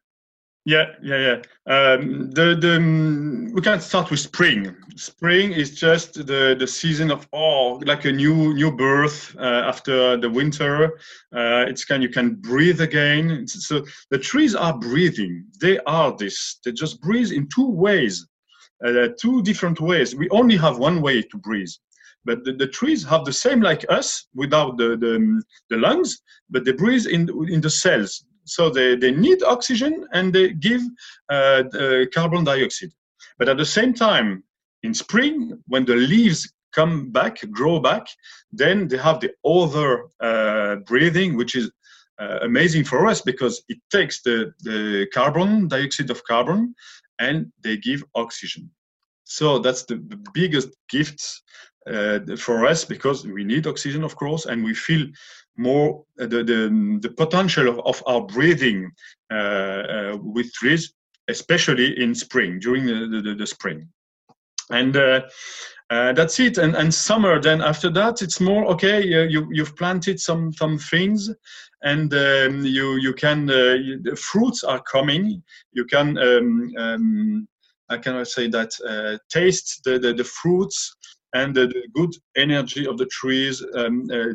Yeah, 0.67 0.87
yeah, 1.01 1.17
yeah. 1.27 1.73
Um, 1.73 2.29
the 2.31 2.53
the 2.59 2.75
um, 2.75 3.53
we 3.53 3.61
can 3.61 3.79
start 3.79 4.11
with 4.11 4.19
spring. 4.19 4.75
Spring 4.97 5.53
is 5.53 5.71
just 5.71 6.15
the 6.27 6.57
the 6.59 6.67
season 6.67 7.09
of 7.09 7.25
oh, 7.31 7.79
like 7.85 8.03
a 8.03 8.11
new 8.11 8.53
new 8.53 8.71
birth 8.73 9.33
uh, 9.39 9.63
after 9.71 10.17
the 10.17 10.29
winter. 10.29 10.99
Uh, 11.33 11.63
it's 11.69 11.85
can 11.85 12.01
you 12.01 12.09
can 12.09 12.35
breathe 12.35 12.81
again. 12.81 13.47
So 13.47 13.85
the 14.11 14.19
trees 14.19 14.55
are 14.55 14.77
breathing. 14.77 15.45
They 15.61 15.79
are 15.87 16.13
this. 16.17 16.59
They 16.65 16.73
just 16.73 16.99
breathe 16.99 17.31
in 17.31 17.47
two 17.47 17.69
ways, 17.69 18.27
uh, 18.85 19.07
two 19.21 19.41
different 19.43 19.79
ways. 19.79 20.17
We 20.17 20.27
only 20.31 20.57
have 20.57 20.79
one 20.79 21.01
way 21.01 21.21
to 21.21 21.37
breathe. 21.37 21.71
But 22.25 22.43
the, 22.43 22.51
the 22.51 22.67
trees 22.67 23.05
have 23.05 23.23
the 23.23 23.31
same 23.31 23.61
like 23.61 23.85
us 23.87 24.27
without 24.35 24.77
the, 24.77 24.97
the, 24.97 25.41
the 25.69 25.77
lungs, 25.77 26.19
but 26.49 26.65
they 26.65 26.73
breathe 26.73 27.07
in, 27.07 27.29
in 27.47 27.61
the 27.61 27.69
cells 27.69 28.25
so 28.47 28.69
they, 28.69 28.95
they 28.95 29.11
need 29.11 29.43
oxygen 29.43 30.07
and 30.13 30.33
they 30.33 30.53
give 30.53 30.81
uh, 31.29 31.63
carbon 32.13 32.43
dioxide. 32.43 32.91
But 33.37 33.49
at 33.49 33.57
the 33.57 33.65
same 33.65 33.93
time, 33.93 34.43
in 34.83 34.93
spring, 34.93 35.61
when 35.67 35.85
the 35.85 35.95
leaves 35.95 36.51
come 36.73 37.11
back, 37.11 37.39
grow 37.51 37.79
back, 37.79 38.07
then 38.51 38.87
they 38.87 38.97
have 38.97 39.19
the 39.19 39.31
other 39.45 40.05
uh, 40.19 40.77
breathing, 40.85 41.35
which 41.35 41.55
is 41.55 41.71
uh, 42.19 42.39
amazing 42.41 42.83
for 42.83 43.07
us 43.07 43.21
because 43.21 43.63
it 43.69 43.77
takes 43.91 44.21
the, 44.21 44.51
the 44.61 45.07
carbon 45.13 45.67
dioxide 45.67 46.09
of 46.09 46.23
carbon 46.23 46.73
and 47.19 47.51
they 47.63 47.77
give 47.77 48.03
oxygen. 48.15 48.69
So 49.23 49.59
that's 49.59 49.83
the, 49.83 49.95
the 49.95 50.19
biggest 50.33 50.69
gift 50.89 51.41
uh, 51.87 52.19
for 52.37 52.65
us 52.65 52.85
because 52.85 53.25
we 53.25 53.43
need 53.43 53.67
oxygen, 53.67 54.03
of 54.03 54.15
course, 54.15 54.45
and 54.45 54.63
we 54.63 54.73
feel 54.73 55.07
more 55.57 56.03
uh, 56.19 56.27
the, 56.27 56.43
the, 56.43 56.99
the 57.01 57.09
potential 57.09 57.67
of, 57.67 57.79
of 57.85 58.03
our 58.05 58.21
breathing 58.21 58.91
uh, 59.31 59.35
uh, 59.35 60.17
with 60.21 60.51
trees, 60.53 60.93
especially 61.27 62.01
in 62.01 62.15
spring, 62.15 62.59
during 62.59 62.85
the, 62.85 63.21
the, 63.21 63.35
the 63.35 63.47
spring. 63.47 63.87
And 64.69 64.95
uh, 64.97 65.21
that's 65.89 66.39
it. 66.39 66.57
And, 66.57 66.75
and 66.75 66.93
summer, 66.93 67.41
then 67.41 67.61
after 67.61 67.89
that, 67.91 68.21
it's 68.21 68.41
more 68.41 68.65
okay. 68.65 69.01
you 69.03 69.47
you've 69.49 69.75
planted 69.77 70.19
some 70.19 70.51
some 70.51 70.77
things, 70.77 71.31
and 71.83 72.13
um, 72.13 72.65
you 72.65 72.97
you 72.97 73.13
can 73.13 73.47
you, 73.47 74.01
the 74.03 74.17
fruits 74.17 74.65
are 74.65 74.81
coming. 74.81 75.41
You 75.71 75.85
can 75.85 76.17
um, 76.17 76.73
um, 76.77 77.47
I 77.89 77.97
cannot 77.97 78.27
say 78.27 78.47
that 78.49 78.71
uh, 78.85 79.17
taste 79.29 79.81
the, 79.83 79.97
the, 79.97 80.13
the 80.13 80.23
fruits 80.23 80.95
and 81.33 81.53
the, 81.55 81.67
the 81.67 81.87
good 81.93 82.13
energy 82.35 82.87
of 82.87 82.97
the 82.97 83.05
trees 83.07 83.63
um, 83.75 84.07
uh, 84.11 84.33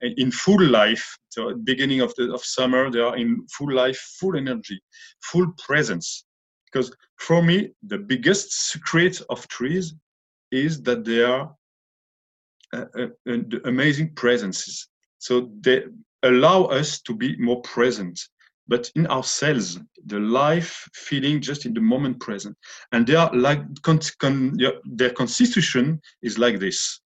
in 0.00 0.30
full 0.30 0.62
life. 0.62 1.16
So 1.30 1.50
at 1.50 1.56
the 1.56 1.62
beginning 1.62 2.00
of 2.00 2.14
the 2.16 2.32
of 2.32 2.44
summer, 2.44 2.90
they 2.90 3.00
are 3.00 3.16
in 3.16 3.46
full 3.48 3.72
life, 3.72 3.98
full 4.20 4.36
energy, 4.36 4.80
full 5.22 5.52
presence. 5.58 6.24
Because 6.66 6.94
for 7.18 7.42
me, 7.42 7.70
the 7.86 7.98
biggest 7.98 8.52
secret 8.52 9.20
of 9.28 9.46
trees 9.48 9.94
is 10.50 10.82
that 10.82 11.04
they 11.04 11.22
are 11.22 11.54
uh, 12.74 12.84
uh, 12.98 13.06
uh 13.28 13.38
amazing 13.64 14.14
presences. 14.14 14.88
So 15.18 15.50
they 15.60 15.84
allow 16.22 16.64
us 16.64 17.00
to 17.02 17.14
be 17.14 17.36
more 17.36 17.60
present 17.62 18.20
but 18.68 18.90
in 18.94 19.06
ourselves, 19.08 19.78
the 20.06 20.18
life 20.18 20.88
feeling 20.94 21.40
just 21.40 21.66
in 21.66 21.74
the 21.74 21.80
moment 21.80 22.20
present. 22.20 22.56
And 22.92 23.06
they 23.06 23.14
are 23.14 23.34
like, 23.34 23.60
con, 23.82 24.00
con, 24.18 24.56
their 24.84 25.10
constitution 25.10 26.00
is 26.22 26.38
like 26.38 26.60
this. 26.60 27.00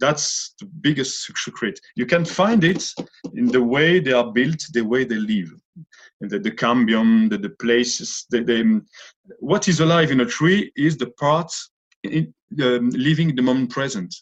That's 0.00 0.54
the 0.58 0.66
biggest 0.80 1.24
secret. 1.24 1.78
You 1.96 2.06
can 2.06 2.24
find 2.24 2.64
it 2.64 2.92
in 3.34 3.46
the 3.46 3.62
way 3.62 4.00
they 4.00 4.12
are 4.12 4.32
built, 4.32 4.64
the 4.72 4.82
way 4.82 5.04
they 5.04 5.16
live. 5.16 5.52
And 6.20 6.30
the, 6.30 6.38
the 6.38 6.50
cambium, 6.50 7.30
the, 7.30 7.38
the 7.38 7.50
places, 7.50 8.26
the, 8.30 8.42
the, 8.42 8.82
what 9.38 9.68
is 9.68 9.80
alive 9.80 10.10
in 10.10 10.20
a 10.20 10.26
tree 10.26 10.72
is 10.76 10.96
the 10.96 11.10
part 11.20 11.52
in, 12.02 12.32
um, 12.62 12.90
living 12.90 13.30
in 13.30 13.36
the 13.36 13.42
moment 13.42 13.70
present. 13.70 14.14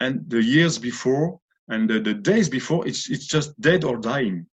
And 0.00 0.28
the 0.28 0.42
years 0.42 0.78
before 0.78 1.40
and 1.68 1.90
the, 1.90 1.98
the 1.98 2.14
days 2.14 2.48
before, 2.48 2.86
it's, 2.86 3.10
it's 3.10 3.26
just 3.26 3.58
dead 3.60 3.82
or 3.82 3.96
dying 3.96 4.46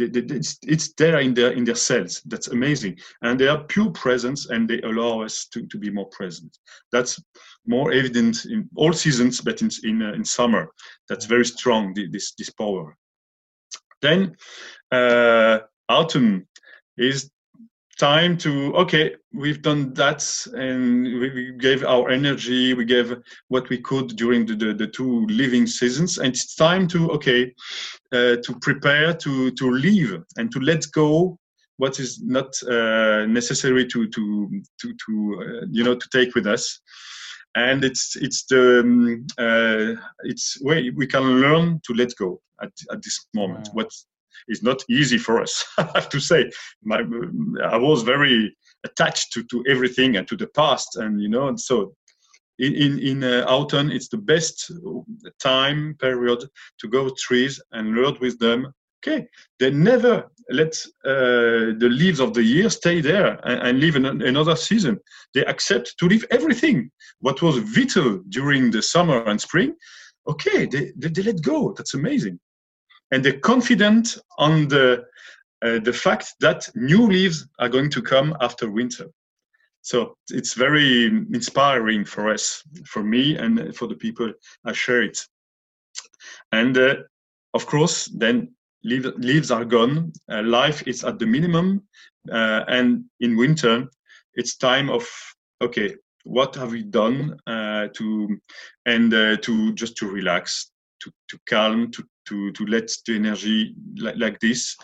it's, 0.00 0.58
it's 0.62 0.92
there 0.94 1.20
in 1.20 1.34
their 1.34 1.52
in 1.52 1.64
their 1.64 1.74
cells. 1.74 2.22
That's 2.26 2.48
amazing. 2.48 2.98
And 3.22 3.38
they 3.38 3.48
are 3.48 3.64
pure 3.64 3.90
presence 3.90 4.50
and 4.50 4.68
they 4.68 4.80
allow 4.82 5.22
us 5.22 5.46
to, 5.52 5.66
to 5.66 5.78
be 5.78 5.90
more 5.90 6.06
present. 6.06 6.58
That's 6.92 7.22
more 7.66 7.92
evident 7.92 8.44
in 8.46 8.68
all 8.76 8.92
seasons 8.92 9.40
but 9.40 9.62
in 9.62 9.70
in, 9.84 10.02
uh, 10.02 10.12
in 10.12 10.24
summer. 10.24 10.68
That's 11.08 11.26
very 11.26 11.44
strong 11.44 11.94
this 11.94 12.34
this 12.34 12.50
power. 12.50 12.96
Then 14.02 14.36
uh, 14.90 15.60
autumn 15.88 16.46
is 16.96 17.30
time 18.00 18.36
to 18.38 18.74
okay 18.74 19.14
we've 19.34 19.60
done 19.60 19.92
that 19.92 20.22
and 20.54 21.04
we, 21.20 21.52
gave 21.58 21.84
our 21.84 22.08
energy 22.08 22.72
we 22.72 22.84
gave 22.84 23.14
what 23.48 23.68
we 23.68 23.78
could 23.78 24.08
during 24.16 24.46
the, 24.46 24.54
the, 24.54 24.72
the 24.72 24.86
two 24.86 25.26
living 25.26 25.66
seasons 25.66 26.18
and 26.18 26.28
it's 26.28 26.54
time 26.54 26.88
to 26.88 27.10
okay 27.10 27.52
uh, 28.12 28.36
to 28.44 28.58
prepare 28.62 29.12
to 29.12 29.50
to 29.50 29.70
leave 29.70 30.16
and 30.38 30.50
to 30.50 30.60
let 30.60 30.82
go 30.92 31.38
what 31.80 31.98
is 31.98 32.20
not 32.22 32.50
uh, 32.64 33.24
necessary 33.26 33.86
to 33.86 34.06
to 34.08 34.62
to, 34.80 34.94
to 35.04 35.12
uh, 35.40 35.66
you 35.70 35.82
know 35.82 35.96
to 35.96 36.08
take 36.12 36.34
with 36.34 36.46
us. 36.46 36.80
And 37.56 37.84
it's 37.84 38.16
it's 38.16 38.44
the 38.44 38.80
um, 38.80 39.26
uh, 39.38 40.00
it's 40.24 40.60
way 40.60 40.90
we 40.90 41.06
can 41.06 41.40
learn 41.40 41.80
to 41.86 41.94
let 41.94 42.14
go 42.16 42.40
at, 42.62 42.72
at 42.92 43.02
this 43.02 43.26
moment. 43.34 43.70
What 43.72 43.90
is 44.48 44.62
not 44.62 44.82
easy 44.88 45.18
for 45.18 45.40
us. 45.40 45.64
I 45.78 45.88
have 45.94 46.08
to 46.10 46.20
say, 46.20 46.50
my, 46.82 47.02
I 47.62 47.76
was 47.76 48.02
very 48.02 48.56
attached 48.84 49.32
to, 49.32 49.44
to 49.44 49.64
everything 49.68 50.16
and 50.16 50.26
to 50.28 50.36
the 50.36 50.48
past, 50.48 50.96
and 50.96 51.20
you 51.20 51.28
know, 51.28 51.48
and 51.48 51.60
so 51.60 51.94
in 52.58 52.74
in, 52.74 52.98
in 52.98 53.24
uh, 53.24 53.44
autumn, 53.48 53.90
it's 53.90 54.08
the 54.08 54.18
best 54.18 54.70
time 55.38 55.96
period 55.98 56.44
to 56.78 56.88
go 56.88 57.10
trees 57.18 57.60
and 57.72 57.94
learn 57.94 58.16
with 58.20 58.38
them. 58.38 58.72
Okay, 59.02 59.26
they 59.58 59.70
never 59.70 60.30
let 60.50 60.74
uh, 61.06 61.72
the 61.78 61.88
leaves 61.90 62.20
of 62.20 62.34
the 62.34 62.42
year 62.42 62.68
stay 62.68 63.00
there 63.00 63.40
and, 63.48 63.62
and 63.62 63.80
live 63.80 63.96
in 63.96 64.04
another 64.04 64.56
season. 64.56 64.98
They 65.32 65.44
accept 65.46 65.96
to 65.98 66.06
leave 66.06 66.26
everything. 66.30 66.90
What 67.20 67.40
was 67.40 67.56
vital 67.58 68.20
during 68.28 68.70
the 68.70 68.82
summer 68.82 69.24
and 69.24 69.40
spring, 69.40 69.74
okay, 70.28 70.66
they, 70.66 70.92
they, 70.96 71.08
they 71.08 71.22
let 71.22 71.40
go. 71.40 71.72
That's 71.72 71.94
amazing 71.94 72.38
and 73.10 73.24
they're 73.24 73.40
confident 73.40 74.18
on 74.38 74.68
the 74.68 75.04
uh, 75.62 75.78
the 75.80 75.92
fact 75.92 76.34
that 76.40 76.70
new 76.74 77.06
leaves 77.06 77.46
are 77.58 77.68
going 77.68 77.90
to 77.90 78.00
come 78.00 78.34
after 78.40 78.70
winter. 78.70 79.06
So 79.82 80.16
it's 80.30 80.54
very 80.54 81.06
inspiring 81.06 82.04
for 82.04 82.32
us, 82.32 82.62
for 82.86 83.02
me, 83.02 83.36
and 83.36 83.74
for 83.76 83.86
the 83.86 83.94
people 83.94 84.32
I 84.64 84.72
share 84.72 85.02
it. 85.02 85.18
And 86.52 86.76
uh, 86.76 86.94
of 87.54 87.66
course, 87.66 88.06
then 88.06 88.54
leave, 88.84 89.06
leaves 89.16 89.50
are 89.50 89.64
gone. 89.64 90.12
Uh, 90.30 90.42
life 90.42 90.82
is 90.86 91.04
at 91.04 91.18
the 91.18 91.26
minimum, 91.26 91.82
uh, 92.30 92.64
and 92.68 93.04
in 93.20 93.36
winter, 93.36 93.86
it's 94.34 94.56
time 94.56 94.90
of 94.90 95.06
okay, 95.62 95.94
what 96.24 96.54
have 96.54 96.72
we 96.72 96.82
done 96.82 97.38
uh, 97.46 97.88
to 97.94 98.38
and 98.86 99.12
uh, 99.12 99.36
to 99.38 99.72
just 99.74 99.96
to 99.96 100.08
relax, 100.08 100.70
to 101.00 101.10
to 101.28 101.38
calm, 101.46 101.90
to 101.90 102.04
to 102.30 102.52
to 102.52 102.64
let 102.66 102.88
the 103.06 103.14
energy 103.16 103.74
like, 103.98 104.16
like 104.16 104.38
this. 104.40 104.76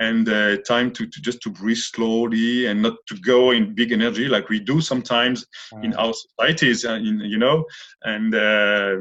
And 0.00 0.28
uh, 0.28 0.58
time 0.58 0.92
to, 0.92 1.06
to 1.08 1.20
just 1.20 1.40
to 1.42 1.50
breathe 1.50 1.84
slowly 1.92 2.66
and 2.66 2.80
not 2.80 2.94
to 3.08 3.16
go 3.16 3.50
in 3.50 3.74
big 3.74 3.90
energy 3.90 4.28
like 4.28 4.48
we 4.48 4.60
do 4.60 4.80
sometimes 4.80 5.44
in 5.82 5.92
our 5.94 6.14
societies 6.14 6.84
uh, 6.84 7.00
in, 7.08 7.18
you 7.24 7.38
know? 7.38 7.64
And 8.02 8.32
uh, 8.32 8.94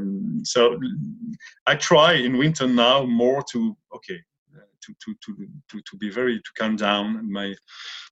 so 0.44 0.80
i 1.68 1.76
try 1.76 2.14
in 2.14 2.38
winter 2.38 2.68
now 2.68 3.06
more 3.06 3.44
to 3.52 3.78
okay 3.96 4.20
to 4.88 4.94
to 5.04 5.16
to 5.24 5.48
to, 5.70 5.82
to 5.82 5.98
be 5.98 6.10
very 6.10 6.38
to 6.38 6.52
calm 6.58 6.76
down 6.76 7.32
my 7.32 7.54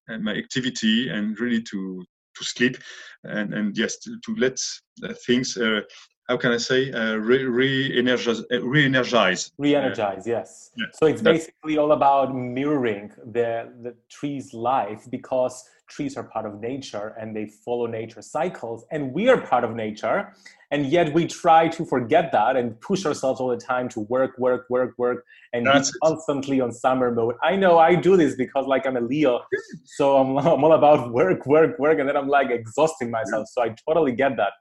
uh, 0.09 0.19
my 0.19 0.33
activity 0.33 1.09
and 1.09 1.39
really 1.39 1.61
to 1.63 2.05
to 2.38 2.43
sleep. 2.43 2.77
And 3.23 3.53
and 3.53 3.77
yes 3.77 3.97
to, 3.99 4.19
to 4.25 4.35
let 4.35 4.57
uh, 5.03 5.13
things 5.25 5.57
uh, 5.57 5.81
how 6.27 6.38
can 6.38 6.51
I 6.51 6.57
say 6.57 6.91
uh, 6.91 7.15
re 7.15 7.43
re-energize 7.43 8.41
re-energize. 8.49 9.51
Re-energize 9.57 10.25
yes. 10.25 10.71
Yeah. 10.75 10.85
so 10.93 11.05
it's 11.05 11.21
basically 11.21 11.77
all 11.77 11.91
about 11.91 12.35
mirroring 12.35 13.11
the 13.23 13.71
the 13.81 13.95
tree's 14.09 14.53
life 14.53 15.03
because 15.09 15.63
trees 15.88 16.17
are 16.17 16.23
part 16.23 16.45
of 16.45 16.59
nature 16.59 17.15
and 17.19 17.35
they 17.35 17.45
follow 17.45 17.85
nature 17.85 18.21
cycles 18.21 18.85
and 18.91 19.13
we 19.13 19.29
are 19.29 19.39
part 19.39 19.63
of 19.63 19.75
nature. 19.75 20.33
And 20.71 20.88
yet 20.88 21.13
we 21.13 21.27
try 21.27 21.67
to 21.69 21.85
forget 21.85 22.31
that 22.31 22.57
and 22.57 22.79
push 22.81 23.05
ourselves 23.05 23.39
all 23.39 23.49
the 23.49 23.57
time 23.57 23.88
to 23.89 23.99
work 24.01 24.38
work 24.39 24.65
work 24.69 24.95
work 24.97 25.23
and 25.53 25.65
That's 25.65 25.91
be 25.91 25.99
constantly 26.03 26.59
on 26.59 26.71
summer 26.71 27.11
mode. 27.11 27.35
I 27.43 27.55
know 27.55 27.77
i 27.77 27.93
do 27.93 28.17
this 28.17 28.35
because 28.35 28.65
like 28.65 28.85
i'm 28.88 28.97
a 28.97 29.01
leo. 29.01 29.41
So 29.85 30.17
I'm, 30.17 30.38
I'm 30.53 30.63
all 30.63 30.73
about 30.73 31.13
work 31.13 31.45
work 31.45 31.77
work 31.77 31.99
and 31.99 32.09
then 32.09 32.17
i'm 32.17 32.27
like 32.27 32.49
exhausting 32.49 33.11
myself. 33.11 33.47
So 33.51 33.61
i 33.61 33.75
totally 33.88 34.11
get 34.11 34.33
that. 34.38 34.53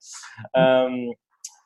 Um, 0.60 1.12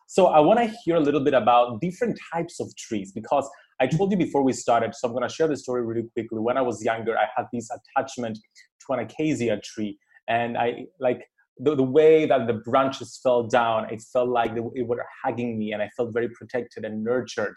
so 0.09 0.29
I 0.29 0.40
want 0.40 0.59
to 0.59 0.75
hear 0.85 0.97
a 0.97 1.01
little 1.01 1.21
bit 1.21 1.35
about 1.35 1.83
different 1.83 2.18
types 2.33 2.61
of 2.61 2.75
trees 2.77 3.12
because 3.12 3.49
I 3.79 3.87
told 3.87 4.11
you 4.11 4.16
before 4.16 4.42
we 4.42 4.55
started, 4.55 4.94
so 4.94 5.07
I'm 5.07 5.14
going 5.14 5.29
to 5.29 5.33
share 5.33 5.49
the 5.49 5.57
story 5.57 5.85
really 5.85 6.09
quickly. 6.14 6.38
When 6.38 6.57
I 6.57 6.62
was 6.62 6.83
younger, 6.83 7.16
I 7.18 7.27
had 7.37 7.44
this 7.53 7.68
attachment 7.71 8.38
to 8.38 8.94
an 8.94 9.01
acacia 9.01 9.61
tree, 9.62 9.99
and 10.27 10.57
I 10.57 10.87
like 10.99 11.29
the, 11.59 11.75
the 11.75 11.83
way 11.83 12.25
that 12.25 12.47
the 12.47 12.55
branches 12.55 13.21
fell 13.23 13.42
down. 13.42 13.92
It 13.92 14.01
felt 14.11 14.31
like 14.31 14.55
they, 14.55 14.62
it 14.77 14.88
were 14.88 15.05
hugging 15.23 15.59
me, 15.59 15.73
and 15.73 15.83
I 15.83 15.90
felt 15.94 16.14
very 16.14 16.31
protected 16.31 16.87
and 16.87 17.05
nurtured, 17.05 17.57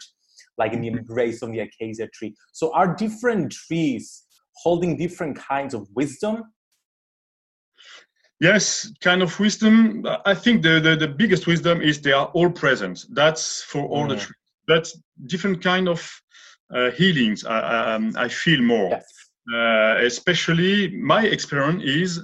like 0.58 0.74
in 0.74 0.82
the 0.82 0.88
mm-hmm. 0.88 0.98
embrace 0.98 1.40
of 1.40 1.52
the 1.52 1.60
acacia 1.60 2.06
tree. 2.08 2.34
So, 2.52 2.70
are 2.74 2.94
different 2.94 3.50
trees 3.50 4.24
holding 4.56 4.98
different 4.98 5.38
kinds 5.38 5.72
of 5.72 5.88
wisdom 5.94 6.42
Yes, 8.42 8.92
kind 9.00 9.22
of 9.22 9.38
wisdom. 9.38 10.04
I 10.24 10.34
think 10.34 10.62
the, 10.62 10.80
the, 10.80 10.96
the, 10.96 11.06
biggest 11.06 11.46
wisdom 11.46 11.80
is 11.80 12.00
they 12.00 12.10
are 12.10 12.26
all 12.34 12.50
present. 12.50 13.06
That's 13.10 13.62
for 13.62 13.84
all 13.84 14.08
the 14.08 14.16
trees. 14.16 14.34
That's 14.66 14.98
different 15.26 15.62
kind 15.62 15.88
of 15.88 16.02
uh, 16.74 16.90
healings. 16.90 17.44
I, 17.44 17.94
um, 17.94 18.12
I 18.16 18.26
feel 18.26 18.60
more. 18.60 18.88
Yes. 18.88 19.04
Uh, 19.54 20.04
especially 20.04 20.96
my 20.96 21.22
experience 21.24 21.84
is 21.84 22.20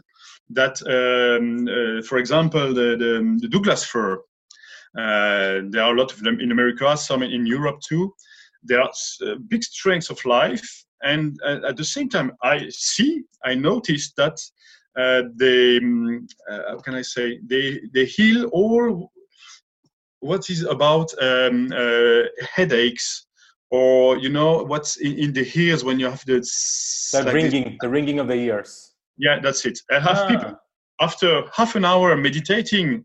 that, 0.51 0.83
um, 0.91 1.69
uh, 1.69 2.03
for 2.03 2.19
example, 2.19 2.75
the, 2.75 2.97
the, 2.97 3.39
the 3.41 3.49
Douglas 3.49 3.85
fir. 3.85 4.15
Uh, 4.99 5.63
there 5.71 5.85
are 5.85 5.95
a 5.95 6.01
lot 6.01 6.13
of 6.13 6.19
them 6.25 6.41
in 6.41 6.51
America, 6.51 6.97
some 6.97 7.23
in 7.23 7.47
Europe 7.47 7.79
too. 7.89 8.13
There 8.65 8.81
are 8.81 8.91
uh, 9.25 9.37
big 9.47 9.63
strengths 9.63 10.11
of 10.11 10.25
life, 10.25 10.69
and 11.01 11.39
uh, 11.47 11.61
at 11.69 11.77
the 11.77 11.85
same 11.85 12.09
time, 12.09 12.33
I 12.43 12.69
see, 12.71 13.23
I 13.45 13.55
notice 13.55 14.13
that 14.17 14.37
uh, 14.99 15.23
they 15.37 15.79
um, 15.79 16.27
uh, 16.51 16.63
how 16.71 16.79
can 16.79 16.95
I 16.95 17.03
say 17.03 17.39
they 17.47 17.81
they 17.95 18.05
heal 18.05 18.47
all 18.47 19.13
what 20.21 20.51
is 20.51 20.65
about 20.65 21.13
um, 21.23 21.73
uh, 21.73 22.23
headaches 22.55 23.27
or 23.71 24.17
you 24.19 24.29
know 24.29 24.65
what's 24.65 24.97
in, 24.97 25.19
in, 25.19 25.33
the 25.33 25.47
ears 25.55 25.85
when 25.85 26.01
you 26.01 26.07
have 26.07 26.25
the 26.27 26.41
the 27.13 27.23
like 27.25 27.35
ringing 27.35 27.65
this. 27.65 27.77
the 27.81 27.89
ringing 27.89 28.19
of 28.19 28.27
the 28.27 28.35
ears 28.35 28.95
yeah 29.19 29.39
that's 29.41 29.65
it 29.67 29.79
i 29.91 29.99
have 30.01 30.19
ah. 30.19 30.29
people 30.29 30.53
after 31.01 31.43
half 31.53 31.77
an 31.77 31.85
hour 31.85 32.17
meditating 32.17 33.05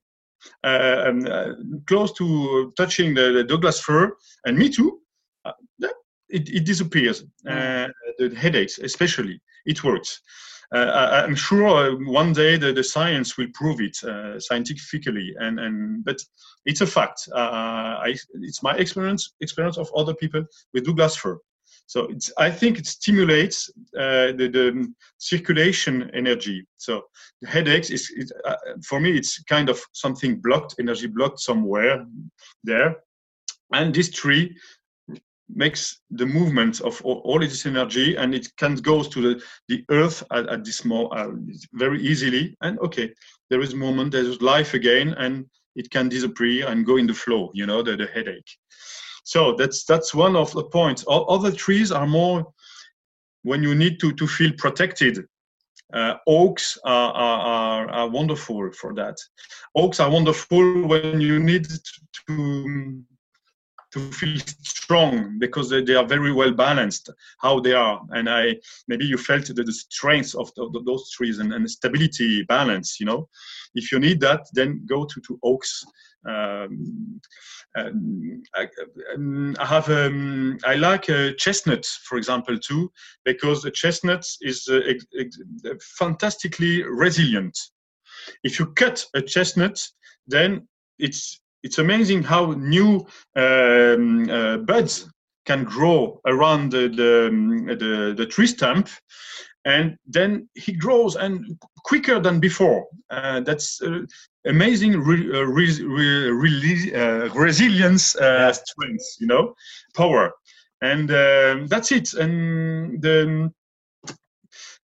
uh, 0.63 1.03
um, 1.07 1.25
uh, 1.29 1.53
close 1.87 2.11
to 2.13 2.71
touching 2.77 3.13
the, 3.13 3.31
the, 3.31 3.43
douglas 3.43 3.79
fir 3.79 4.11
and 4.45 4.57
me 4.57 4.69
too 4.69 4.99
uh, 5.45 5.51
it, 6.29 6.49
it 6.49 6.65
disappears 6.65 7.25
mm. 7.45 7.89
the 8.17 8.33
headaches 8.35 8.79
especially 8.79 9.39
it 9.65 9.83
works 9.83 10.21
uh, 10.77 11.23
I'm 11.25 11.35
sure 11.35 12.03
one 12.05 12.33
day 12.33 12.57
the, 12.57 12.73
the 12.73 12.83
science 12.83 13.37
will 13.37 13.47
prove 13.53 13.79
it 13.79 14.03
uh, 14.03 14.39
scientifically, 14.39 15.35
and, 15.39 15.59
and 15.59 16.03
but 16.03 16.17
it's 16.65 16.81
a 16.81 16.87
fact. 16.87 17.27
Uh, 17.33 17.99
I, 18.07 18.15
it's 18.41 18.63
my 18.63 18.75
experience 18.75 19.33
experience 19.41 19.77
of 19.77 19.89
other 19.95 20.13
people 20.13 20.43
with 20.73 20.85
Douglas 20.85 21.15
fir. 21.15 21.39
So 21.85 22.07
I 22.37 22.49
think 22.49 22.79
it 22.79 22.87
stimulates 22.87 23.69
uh, 23.97 24.31
the, 24.37 24.49
the, 24.51 24.93
circulation 25.17 26.09
energy. 26.13 26.65
So 26.77 27.03
the 27.41 27.49
headaches 27.49 27.89
is, 27.89 28.11
it, 28.15 28.31
uh, 28.45 28.55
for 28.83 28.99
me, 28.99 29.15
it's 29.17 29.43
kind 29.43 29.69
of 29.69 29.81
something 29.91 30.39
blocked, 30.41 30.75
energy 30.79 31.07
blocked 31.07 31.39
somewhere 31.39 32.05
there. 32.63 32.97
And 33.73 33.93
this 33.93 34.09
tree 34.09 34.55
makes 35.55 36.01
the 36.11 36.25
movement 36.25 36.81
of 36.81 37.01
all, 37.03 37.21
all 37.25 37.39
this 37.39 37.65
energy 37.65 38.15
and 38.15 38.33
it 38.33 38.47
can 38.57 38.75
go 38.75 39.03
to 39.03 39.21
the, 39.21 39.43
the 39.67 39.83
earth 39.89 40.23
at, 40.31 40.47
at 40.49 40.63
this 40.65 40.83
more 40.85 41.15
uh, 41.17 41.31
very 41.73 42.01
easily. 42.01 42.57
And 42.61 42.79
okay 42.79 43.13
there 43.49 43.61
is 43.61 43.75
moment 43.75 44.11
there's 44.11 44.41
life 44.41 44.73
again 44.73 45.13
and 45.17 45.45
it 45.75 45.89
can 45.89 46.09
disappear 46.09 46.67
and 46.67 46.85
go 46.85 46.97
in 46.97 47.07
the 47.07 47.13
flow 47.13 47.51
you 47.53 47.65
know 47.65 47.81
the, 47.83 47.95
the 47.95 48.07
headache. 48.07 48.51
So 49.23 49.53
that's 49.55 49.85
that's 49.85 50.13
one 50.13 50.35
of 50.35 50.51
the 50.53 50.63
points. 50.63 51.05
Other 51.07 51.51
trees 51.51 51.91
are 51.91 52.07
more 52.07 52.45
when 53.43 53.63
you 53.63 53.75
need 53.75 53.99
to 54.01 54.11
to 54.13 54.27
feel 54.27 54.51
protected 54.57 55.25
uh, 55.93 56.15
oaks 56.25 56.77
are, 56.83 57.13
are, 57.13 57.89
are, 57.89 58.09
wonderful 58.09 58.71
for 58.71 58.93
that. 58.95 59.15
Oaks 59.75 59.99
are 59.99 60.09
wonderful 60.09 60.87
when 60.87 61.21
you 61.21 61.39
need 61.39 61.67
to, 62.27 63.03
to 63.93 64.11
feel 64.11 64.39
strong 64.63 65.37
because 65.39 65.69
they, 65.69 65.93
are 65.93 66.05
very 66.05 66.33
well 66.33 66.51
balanced 66.51 67.09
how 67.39 67.59
they 67.59 67.73
are. 67.73 68.01
And 68.11 68.29
i 68.29 68.55
maybe 68.87 69.05
you 69.05 69.17
felt 69.17 69.45
the, 69.45 69.53
the 69.53 69.71
strength 69.71 70.35
of 70.35 70.51
the, 70.55 70.81
those 70.85 71.09
trees 71.11 71.39
and, 71.39 71.53
and 71.53 71.69
stability 71.69 72.43
balance 72.43 72.99
you 72.99 73.05
know? 73.05 73.29
If 73.75 73.91
you 73.91 73.99
need 73.99 74.19
that 74.21 74.41
then 74.53 74.85
go 74.87 75.05
to, 75.05 75.21
to 75.27 75.39
oaks. 75.43 75.83
Um, 76.27 77.19
I, 77.75 78.67
um, 79.13 79.55
I, 79.59 79.65
have 79.65 79.89
um, 79.89 80.57
I 80.65 80.75
like 80.75 81.09
uh, 81.09 81.31
chestnut, 81.37 81.85
for 81.85 82.17
example, 82.17 82.57
too, 82.57 82.89
because 83.25 83.61
the 83.61 83.71
chestnut 83.71 84.25
is 84.41 84.69
uh, 84.71 84.79
ex- 84.87 85.05
ex- 85.19 85.37
fantastically 85.97 86.83
resilient. 86.83 87.57
If 88.43 88.57
you 88.57 88.67
cut 88.67 89.05
a 89.15 89.21
chestnut, 89.21 89.85
then 90.27 90.67
it's 90.97 91.41
it's 91.63 91.79
amazing 91.79 92.23
how 92.23 92.51
new 92.51 93.05
um, 93.35 94.29
uh, 94.29 94.57
buds 94.57 95.09
can 95.45 95.63
grow 95.63 96.21
around 96.25 96.71
the, 96.71 96.87
the, 96.89 97.27
um, 97.27 97.65
the, 97.65 98.13
the, 98.15 98.25
tree 98.25 98.47
stump 98.47 98.89
and 99.65 99.97
then 100.05 100.47
he 100.55 100.73
grows 100.73 101.15
and 101.15 101.57
quicker 101.85 102.19
than 102.19 102.39
before. 102.39 102.85
Uh, 103.09 103.39
that's 103.41 103.81
uh, 103.81 103.99
amazing 104.45 104.99
re, 104.99 105.29
uh, 105.33 105.41
re, 105.41 105.81
re, 105.83 106.93
uh, 106.93 107.33
resilience 107.33 108.15
uh, 108.17 108.51
strength 108.51 109.05
you 109.19 109.27
know 109.27 109.53
power. 109.95 110.31
And 110.81 111.09
um, 111.11 111.67
that's 111.67 111.93
it. 111.93 112.13
And 112.13 113.01
the, 113.01 113.49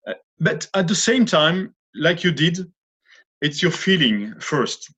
uh, 0.06 0.14
but 0.38 0.68
at 0.74 0.88
the 0.88 0.94
same 0.94 1.24
time 1.24 1.74
like 1.94 2.22
you 2.22 2.30
did 2.30 2.58
it's 3.40 3.62
your 3.62 3.72
feeling 3.72 4.34
first 4.40 4.92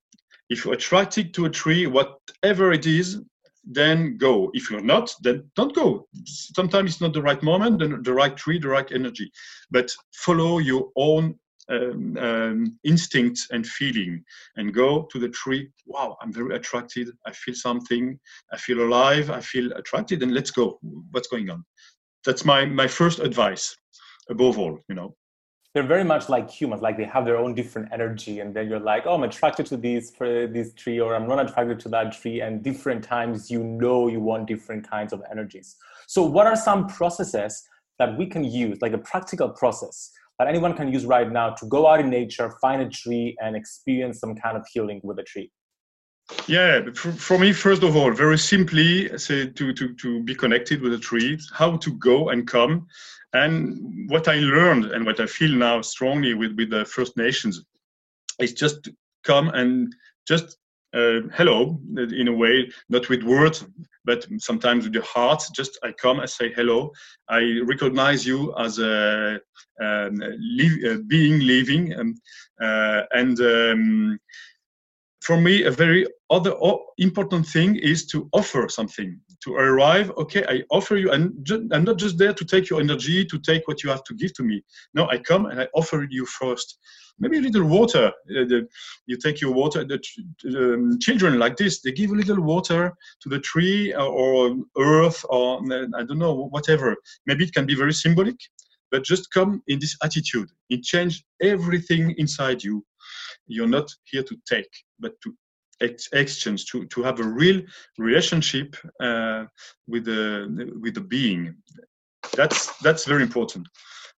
if 0.49 0.65
you're 0.65 0.73
attracted 0.73 1.33
to 1.35 1.45
a 1.45 1.49
tree, 1.49 1.87
whatever 1.87 2.71
it 2.71 2.85
is, 2.85 3.21
then 3.63 4.17
go. 4.17 4.49
If 4.53 4.71
you're 4.71 4.81
not, 4.81 5.13
then 5.21 5.49
don't 5.55 5.75
go. 5.75 6.07
Sometimes 6.25 6.91
it's 6.91 7.01
not 7.01 7.13
the 7.13 7.21
right 7.21 7.41
moment, 7.43 7.79
the, 7.79 7.99
the 8.01 8.13
right 8.13 8.35
tree, 8.35 8.59
the 8.59 8.69
right 8.69 8.91
energy. 8.91 9.31
But 9.69 9.91
follow 10.13 10.57
your 10.57 10.89
own 10.95 11.35
um, 11.69 12.17
um, 12.17 12.79
and 12.83 13.67
feeling 13.67 14.23
and 14.55 14.73
go 14.73 15.03
to 15.11 15.19
the 15.19 15.29
tree. 15.29 15.69
Wow, 15.85 16.17
I'm 16.19 16.33
very 16.33 16.55
attracted. 16.55 17.09
I 17.27 17.31
feel 17.31 17.53
something. 17.53 18.19
I 18.51 18.57
feel 18.57 18.81
alive. 18.81 19.29
I 19.29 19.41
feel 19.41 19.71
attracted, 19.73 20.23
and 20.23 20.33
let's 20.33 20.49
go. 20.49 20.79
What's 21.11 21.27
going 21.27 21.49
on? 21.51 21.63
That's 22.25 22.43
my 22.43 22.65
my 22.65 22.87
first 22.87 23.19
advice. 23.19 23.75
Above 24.29 24.57
all, 24.57 24.79
you 24.87 24.95
know 24.95 25.15
they're 25.73 25.83
very 25.83 26.03
much 26.03 26.29
like 26.29 26.49
humans 26.49 26.81
like 26.81 26.97
they 26.97 27.05
have 27.05 27.25
their 27.25 27.37
own 27.37 27.53
different 27.53 27.87
energy 27.91 28.39
and 28.39 28.55
then 28.55 28.67
you're 28.67 28.79
like 28.79 29.03
oh 29.05 29.13
i'm 29.13 29.23
attracted 29.23 29.65
to 29.67 29.77
this 29.77 30.09
for 30.09 30.47
this 30.47 30.73
tree 30.73 30.99
or 30.99 31.15
i'm 31.15 31.27
not 31.27 31.39
attracted 31.39 31.79
to 31.79 31.89
that 31.89 32.11
tree 32.11 32.41
and 32.41 32.63
different 32.63 33.03
times 33.03 33.51
you 33.51 33.63
know 33.63 34.07
you 34.07 34.19
want 34.19 34.47
different 34.47 34.89
kinds 34.89 35.13
of 35.13 35.21
energies. 35.31 35.75
So 36.07 36.23
what 36.23 36.47
are 36.47 36.55
some 36.55 36.87
processes 36.87 37.63
that 37.99 38.17
we 38.17 38.25
can 38.25 38.43
use 38.43 38.81
like 38.81 38.93
a 38.93 38.97
practical 38.97 39.49
process 39.49 40.11
that 40.39 40.47
anyone 40.47 40.73
can 40.73 40.91
use 40.91 41.05
right 41.05 41.29
now 41.31 41.51
to 41.51 41.65
go 41.67 41.85
out 41.87 41.99
in 41.99 42.09
nature 42.09 42.49
find 42.61 42.81
a 42.81 42.89
tree 42.89 43.35
and 43.41 43.55
experience 43.55 44.19
some 44.19 44.35
kind 44.35 44.57
of 44.57 44.65
healing 44.73 45.01
with 45.03 45.19
a 45.19 45.23
tree 45.23 45.51
yeah, 46.47 46.81
for, 46.93 47.11
for, 47.11 47.37
me, 47.37 47.53
first 47.53 47.83
of 47.83 47.95
all, 47.95 48.11
very 48.11 48.37
simply, 48.37 49.17
say 49.17 49.47
to, 49.47 49.73
to, 49.73 49.93
to 49.95 50.23
be 50.23 50.35
connected 50.35 50.81
with 50.81 50.91
the 50.91 50.99
trees, 50.99 51.49
how 51.53 51.77
to 51.77 51.91
go 51.93 52.29
and 52.29 52.47
come 52.47 52.87
and 53.33 54.09
what 54.09 54.27
I 54.27 54.35
learned 54.35 54.85
and 54.85 55.05
what 55.05 55.19
I 55.19 55.25
feel 55.25 55.51
now 55.51 55.81
strongly 55.81 56.33
with, 56.33 56.55
with 56.55 56.71
the 56.71 56.85
First 56.85 57.15
Nations 57.17 57.63
is 58.39 58.53
just 58.53 58.89
come 59.23 59.49
and 59.49 59.93
just 60.27 60.57
uh, 60.93 61.21
hello 61.33 61.79
in 61.95 62.27
a 62.27 62.33
way, 62.33 62.71
not 62.89 63.07
with 63.09 63.21
words, 63.21 63.65
but 64.05 64.25
sometimes 64.39 64.85
with 64.85 64.93
the 64.93 65.03
heart. 65.03 65.43
Just 65.55 65.77
I 65.83 65.91
come, 65.91 66.19
I 66.19 66.25
say 66.25 66.51
hello. 66.51 66.91
I 67.29 67.59
recognize 67.63 68.25
you 68.25 68.55
as 68.57 68.79
a 68.79 69.39
um, 69.79 70.19
being 71.07 71.39
living, 71.41 71.93
um, 71.99 72.15
uh, 72.59 73.03
and 73.11 73.39
um, 73.39 74.19
for 75.21 75.39
me, 75.39 75.63
a 75.63 75.71
very 75.71 76.07
other 76.29 76.53
important 76.97 77.45
thing 77.45 77.75
is 77.75 78.05
to 78.07 78.29
offer 78.33 78.69
something. 78.69 79.19
To 79.43 79.55
arrive, 79.55 80.11
okay, 80.17 80.43
I 80.47 80.63
offer 80.69 80.97
you, 80.97 81.11
and 81.11 81.47
I'm 81.71 81.83
not 81.83 81.97
just 81.97 82.17
there 82.17 82.33
to 82.33 82.45
take 82.45 82.69
your 82.69 82.79
energy, 82.81 83.25
to 83.25 83.39
take 83.39 83.67
what 83.67 83.83
you 83.83 83.89
have 83.89 84.03
to 84.05 84.13
give 84.13 84.33
to 84.33 84.43
me. 84.43 84.63
No, 84.93 85.07
I 85.09 85.17
come 85.17 85.45
and 85.45 85.61
I 85.61 85.67
offer 85.73 86.05
you 86.09 86.25
first. 86.25 86.77
Maybe 87.19 87.37
a 87.37 87.41
little 87.41 87.65
water. 87.65 88.11
Uh, 88.33 88.61
you 89.07 89.17
take 89.17 89.41
your 89.41 89.53
water. 89.53 89.83
The 89.83 89.99
um, 90.55 90.99
children 90.99 91.37
like 91.37 91.57
this, 91.57 91.81
they 91.81 91.91
give 91.91 92.11
a 92.11 92.15
little 92.15 92.41
water 92.41 92.93
to 93.21 93.29
the 93.29 93.39
tree 93.39 93.93
or, 93.93 94.03
or 94.03 94.55
earth 94.77 95.25
or 95.29 95.59
I 95.71 96.03
don't 96.03 96.19
know 96.19 96.47
whatever. 96.49 96.95
Maybe 97.25 97.43
it 97.43 97.53
can 97.53 97.65
be 97.65 97.75
very 97.75 97.93
symbolic, 97.93 98.37
but 98.91 99.03
just 99.03 99.33
come 99.33 99.61
in 99.67 99.79
this 99.79 99.97
attitude. 100.01 100.49
It 100.69 100.83
changes 100.83 101.23
everything 101.41 102.15
inside 102.17 102.63
you 102.63 102.85
you're 103.49 103.67
not 103.67 103.89
here 104.05 104.23
to 104.23 104.35
take, 104.47 104.69
but 104.99 105.13
to 105.23 105.33
ex- 105.81 106.09
exchange, 106.13 106.65
to, 106.67 106.85
to 106.85 107.03
have 107.03 107.19
a 107.19 107.23
real 107.23 107.61
relationship 107.97 108.75
uh, 109.01 109.45
with 109.87 110.05
the 110.05 110.73
with 110.81 110.93
the 110.93 111.01
being. 111.01 111.55
That's 112.35 112.77
that's 112.79 113.05
very 113.05 113.23
important. 113.23 113.67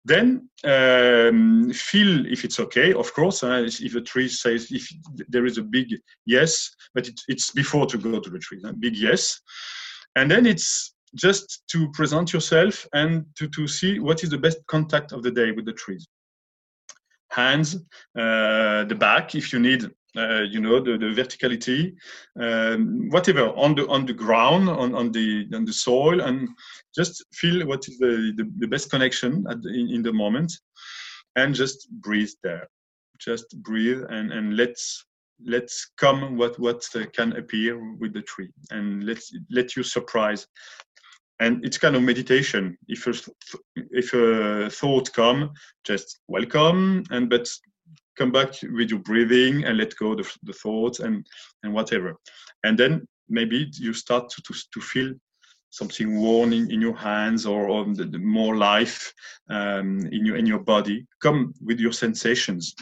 Then 0.03 0.49
um, 0.63 1.71
feel 1.73 2.25
if 2.25 2.43
it's 2.43 2.59
okay. 2.59 2.93
Of 2.93 3.13
course, 3.13 3.43
uh, 3.43 3.67
if 3.67 3.95
a 3.95 4.01
tree 4.01 4.27
says 4.27 4.71
if 4.71 4.87
there 5.29 5.45
is 5.45 5.57
a 5.57 5.63
big 5.63 5.87
yes, 6.25 6.71
but 6.93 7.07
it, 7.07 7.19
it's 7.27 7.51
before 7.51 7.85
to 7.87 7.97
go 7.97 8.19
to 8.19 8.29
the 8.29 8.39
tree. 8.39 8.61
Uh, 8.65 8.73
big 8.79 8.95
yes, 8.95 9.39
and 10.15 10.29
then 10.29 10.45
it's 10.45 10.93
just 11.15 11.63
to 11.69 11.91
present 11.91 12.33
yourself 12.33 12.87
and 12.93 13.25
to, 13.35 13.47
to 13.49 13.67
see 13.67 13.99
what 13.99 14.23
is 14.23 14.29
the 14.29 14.37
best 14.37 14.57
contact 14.67 15.11
of 15.11 15.21
the 15.23 15.31
day 15.31 15.51
with 15.51 15.65
the 15.65 15.73
trees 15.73 16.07
hands, 17.31 17.75
uh, 18.17 18.83
the 18.85 18.95
back 18.97 19.35
if 19.35 19.51
you 19.51 19.59
need 19.59 19.89
uh, 20.17 20.41
you 20.41 20.59
know 20.59 20.81
the, 20.81 20.97
the 20.97 21.05
verticality 21.05 21.93
um, 22.37 23.09
whatever 23.09 23.47
on 23.55 23.73
the 23.75 23.87
on 23.87 24.05
the 24.05 24.13
ground 24.13 24.67
on, 24.67 24.93
on 24.93 25.09
the 25.11 25.47
on 25.53 25.63
the 25.63 25.71
soil 25.71 26.19
and 26.19 26.49
just 26.93 27.23
feel 27.33 27.65
what 27.65 27.87
is 27.87 27.97
the 27.97 28.33
the, 28.35 28.51
the 28.57 28.67
best 28.67 28.91
connection 28.91 29.43
the, 29.43 29.69
in, 29.69 29.89
in, 29.89 30.01
the 30.03 30.11
moment 30.11 30.51
and 31.35 31.55
just 31.55 31.89
breathe 32.01 32.31
there. 32.43 32.67
Just 33.19 33.61
breathe 33.61 34.03
and 34.09 34.31
and 34.31 34.57
let's 34.57 35.05
let's 35.45 35.91
come 35.97 36.37
what 36.37 36.59
what 36.59 36.83
can 37.13 37.33
appear 37.33 37.79
with 37.95 38.13
the 38.13 38.21
tree 38.21 38.51
and 38.71 39.03
let's 39.03 39.33
let 39.49 39.75
you 39.75 39.83
surprise 39.83 40.45
and 41.41 41.65
it's 41.65 41.79
kind 41.79 41.95
of 41.95 42.03
meditation. 42.03 42.77
If 42.87 43.07
a, 43.07 43.13
if 43.75 44.13
a 44.13 44.69
thought 44.69 45.11
come 45.11 45.51
just 45.83 46.19
welcome 46.27 47.03
and 47.09 47.29
but 47.29 47.49
come 48.17 48.31
back 48.31 48.53
with 48.61 48.91
your 48.91 48.99
breathing 48.99 49.63
and 49.65 49.77
let 49.77 49.95
go 49.97 50.15
the, 50.15 50.31
the 50.43 50.53
thoughts 50.53 50.99
and 50.99 51.25
and 51.63 51.73
whatever. 51.73 52.15
And 52.63 52.77
then 52.77 53.07
maybe 53.27 53.69
you 53.73 53.93
start 53.93 54.29
to 54.29 54.41
to, 54.43 54.53
to 54.73 54.81
feel 54.81 55.13
something 55.71 56.19
warm 56.19 56.53
in, 56.53 56.69
in 56.69 56.81
your 56.81 56.95
hands 56.95 57.45
or, 57.45 57.69
or 57.69 57.85
the, 57.85 58.05
the 58.05 58.19
more 58.19 58.57
life 58.57 59.13
um, 59.49 59.99
in 60.11 60.25
your 60.25 60.37
in 60.37 60.45
your 60.45 60.59
body. 60.59 61.07
Come 61.21 61.53
with 61.59 61.79
your 61.79 61.93
sensations. 61.93 62.75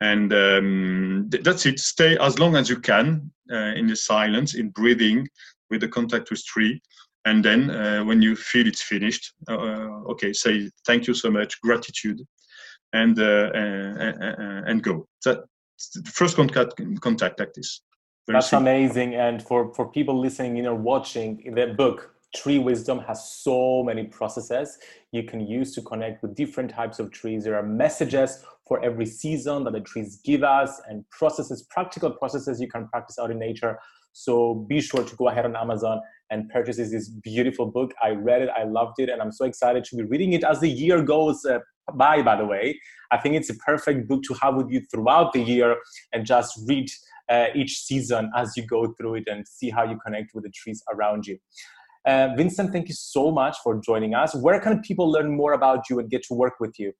And 0.00 0.32
um, 0.32 1.28
th- 1.30 1.44
that's 1.44 1.64
it. 1.64 1.78
Stay 1.78 2.18
as 2.18 2.38
long 2.38 2.56
as 2.56 2.68
you 2.68 2.78
can 2.80 3.30
uh, 3.50 3.72
in 3.80 3.86
the 3.86 3.96
silence 3.96 4.54
in 4.54 4.68
breathing 4.70 5.26
with 5.70 5.80
the 5.80 5.88
contact 5.88 6.30
with 6.30 6.44
tree 6.44 6.82
and 7.24 7.44
then 7.44 7.70
uh, 7.70 8.04
when 8.04 8.20
you 8.20 8.36
feel 8.36 8.66
it's 8.66 8.82
finished 8.82 9.32
uh, 9.48 9.56
uh, 9.56 10.12
okay 10.12 10.32
say 10.32 10.70
thank 10.86 11.06
you 11.06 11.14
so 11.14 11.30
much 11.30 11.60
gratitude 11.60 12.20
and 12.94 13.18
and 13.18 14.82
go. 14.82 15.06
That 15.24 15.44
first 16.06 16.36
contact 16.36 16.80
contact 17.00 17.40
like 17.40 17.52
this. 17.52 17.82
Very 18.26 18.36
that's 18.36 18.48
simple. 18.48 18.68
amazing. 18.68 19.14
And 19.14 19.42
for 19.42 19.74
for 19.74 19.90
people 19.90 20.18
listening 20.18 20.56
you 20.56 20.62
know 20.62 20.74
watching 20.74 21.52
the 21.54 21.66
book 21.66 22.10
tree 22.34 22.58
wisdom 22.58 22.98
has 22.98 23.30
so 23.30 23.84
many 23.84 24.04
processes 24.04 24.78
you 25.12 25.22
can 25.22 25.40
use 25.46 25.72
to 25.72 25.80
connect 25.82 26.20
with 26.22 26.34
different 26.34 26.70
types 26.70 26.98
of 26.98 27.10
trees. 27.12 27.44
There 27.44 27.54
are 27.54 27.62
messages 27.62 28.44
for 28.66 28.82
every 28.82 29.06
season 29.06 29.64
that 29.64 29.72
the 29.72 29.80
trees 29.80 30.20
give 30.24 30.42
us 30.42 30.80
and 30.88 31.08
processes 31.10 31.66
practical 31.70 32.10
processes 32.10 32.60
you 32.60 32.68
can 32.68 32.88
practice 32.88 33.18
out 33.18 33.30
in 33.30 33.38
nature 33.38 33.78
so 34.14 34.64
be 34.68 34.80
sure 34.80 35.04
to 35.04 35.14
go 35.16 35.28
ahead 35.28 35.44
on 35.44 35.54
amazon 35.54 36.00
and 36.30 36.48
purchases 36.50 36.90
this 36.90 37.08
beautiful 37.08 37.66
book. 37.66 37.92
I 38.02 38.10
read 38.10 38.42
it, 38.42 38.48
I 38.56 38.64
loved 38.64 38.98
it, 38.98 39.08
and 39.08 39.22
I'm 39.22 39.32
so 39.32 39.44
excited 39.44 39.84
to 39.84 39.96
be 39.96 40.02
reading 40.02 40.32
it 40.32 40.44
as 40.44 40.60
the 40.60 40.68
year 40.68 41.02
goes 41.02 41.44
uh, 41.44 41.58
by, 41.94 42.22
by 42.22 42.36
the 42.36 42.44
way. 42.44 42.78
I 43.10 43.18
think 43.18 43.36
it's 43.36 43.50
a 43.50 43.54
perfect 43.56 44.08
book 44.08 44.22
to 44.24 44.34
have 44.42 44.56
with 44.56 44.70
you 44.70 44.80
throughout 44.90 45.32
the 45.32 45.40
year 45.40 45.76
and 46.12 46.26
just 46.26 46.58
read 46.66 46.88
uh, 47.28 47.46
each 47.54 47.78
season 47.78 48.30
as 48.36 48.56
you 48.56 48.66
go 48.66 48.92
through 48.98 49.16
it 49.16 49.24
and 49.26 49.46
see 49.46 49.70
how 49.70 49.84
you 49.84 49.98
connect 50.04 50.34
with 50.34 50.44
the 50.44 50.50
trees 50.50 50.82
around 50.92 51.26
you. 51.26 51.38
Uh, 52.06 52.28
Vincent, 52.36 52.70
thank 52.72 52.88
you 52.88 52.94
so 52.94 53.30
much 53.30 53.56
for 53.62 53.80
joining 53.80 54.14
us. 54.14 54.34
Where 54.34 54.60
can 54.60 54.82
people 54.82 55.10
learn 55.10 55.34
more 55.34 55.52
about 55.52 55.88
you 55.88 55.98
and 56.00 56.10
get 56.10 56.22
to 56.24 56.34
work 56.34 56.54
with 56.60 56.78
you? 56.78 56.92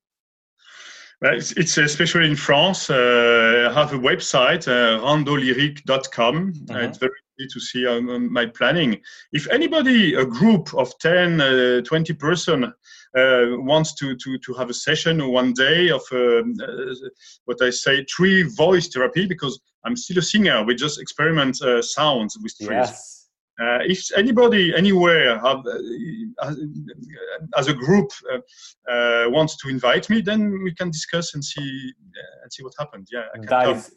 It's, 1.32 1.52
it's, 1.52 1.78
especially 1.78 2.26
in 2.26 2.36
France. 2.36 2.90
Uh, 2.90 3.70
I 3.70 3.72
have 3.72 3.92
a 3.92 3.98
website, 3.98 4.68
uh, 4.68 5.00
randolyric.com. 5.00 6.52
Mm-hmm. 6.52 6.76
Uh, 6.76 6.80
it's 6.80 6.98
very 6.98 7.12
easy 7.38 7.48
to 7.52 7.60
see 7.60 7.86
um, 7.86 8.32
my 8.32 8.46
planning. 8.46 9.00
If 9.32 9.48
anybody, 9.50 10.14
a 10.14 10.26
group 10.26 10.74
of 10.74 10.96
10, 10.98 11.40
uh, 11.40 11.80
20 11.82 12.12
person, 12.14 12.64
uh, 12.64 12.70
wants 13.58 13.94
to, 13.94 14.16
to, 14.16 14.38
to 14.38 14.54
have 14.54 14.70
a 14.70 14.74
session 14.74 15.26
one 15.30 15.52
day 15.52 15.90
of 15.90 16.02
um, 16.12 16.54
uh, 16.62 16.94
what 17.44 17.62
I 17.62 17.70
say 17.70 18.04
tree 18.04 18.42
voice 18.42 18.88
therapy, 18.88 19.26
because 19.26 19.60
I'm 19.84 19.96
still 19.96 20.18
a 20.18 20.22
singer, 20.22 20.64
we 20.64 20.74
just 20.74 21.00
experiment 21.00 21.62
uh, 21.62 21.80
sounds 21.80 22.36
with 22.42 22.54
trees. 22.58 22.70
Yes. 22.70 23.13
Uh, 23.60 23.78
if 23.82 24.08
anybody 24.16 24.74
anywhere 24.74 25.38
have, 25.38 25.64
uh, 25.66 26.54
as 27.56 27.68
a 27.68 27.74
group 27.74 28.10
wants 29.28 29.56
to 29.58 29.68
invite 29.68 30.10
me, 30.10 30.20
then 30.20 30.62
we 30.62 30.74
can 30.74 30.90
discuss 30.90 31.34
and 31.34 31.44
see 31.44 31.92
and 32.42 32.52
see 32.52 32.62
what 32.62 32.72
happens. 32.78 33.08
Yeah, 33.12 33.26
that 33.48 33.68
is 33.68 33.94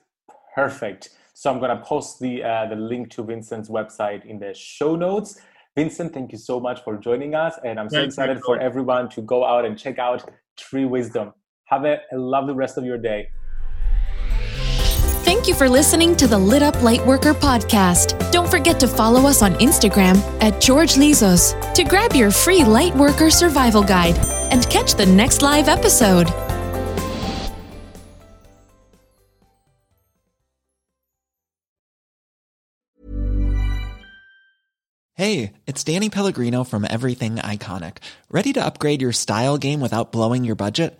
perfect. 0.53 1.09
So 1.33 1.51
I'm 1.51 1.59
going 1.59 1.75
to 1.77 1.83
post 1.83 2.19
the, 2.19 2.43
uh, 2.43 2.65
the 2.67 2.75
link 2.75 3.11
to 3.11 3.23
Vincent's 3.23 3.69
website 3.69 4.25
in 4.25 4.39
the 4.39 4.55
show 4.55 4.95
notes. 4.95 5.39
Vincent, 5.75 6.11
thank 6.11 6.31
you 6.31 6.37
so 6.39 6.59
much 6.59 6.83
for 6.83 6.97
joining 6.97 7.35
us. 7.35 7.53
And 7.63 7.79
I'm 7.79 7.89
so 7.89 7.97
Thanks 7.97 8.15
excited 8.15 8.41
for 8.43 8.59
everyone 8.59 9.09
to 9.09 9.21
go 9.21 9.45
out 9.45 9.63
and 9.63 9.77
check 9.77 9.99
out 9.99 10.27
Tree 10.57 10.85
Wisdom. 10.85 11.33
Have 11.65 11.85
a, 11.85 11.99
a 12.11 12.17
lovely 12.17 12.55
rest 12.55 12.79
of 12.79 12.85
your 12.85 12.97
day. 12.97 13.29
You 15.47 15.53
for 15.53 15.69
listening 15.69 16.13
to 16.17 16.27
the 16.27 16.37
Lit 16.37 16.61
Up 16.61 16.75
Lightworker 16.75 17.33
podcast. 17.33 18.31
Don't 18.33 18.51
forget 18.51 18.81
to 18.81 18.87
follow 18.87 19.25
us 19.29 19.41
on 19.41 19.53
Instagram 19.55 20.17
at 20.41 20.59
George 20.59 20.95
Lizos 20.95 21.55
to 21.73 21.85
grab 21.85 22.13
your 22.13 22.31
free 22.31 22.59
Lightworker 22.59 23.31
survival 23.31 23.81
guide 23.81 24.17
and 24.51 24.69
catch 24.69 24.95
the 24.95 25.05
next 25.05 25.41
live 25.41 25.69
episode. 25.69 26.27
Hey, 35.13 35.53
it's 35.65 35.83
Danny 35.83 36.09
Pellegrino 36.09 36.65
from 36.65 36.85
Everything 36.89 37.37
Iconic. 37.37 37.97
Ready 38.29 38.51
to 38.51 38.65
upgrade 38.65 39.01
your 39.01 39.13
style 39.13 39.57
game 39.57 39.79
without 39.79 40.11
blowing 40.11 40.43
your 40.43 40.55
budget? 40.55 40.99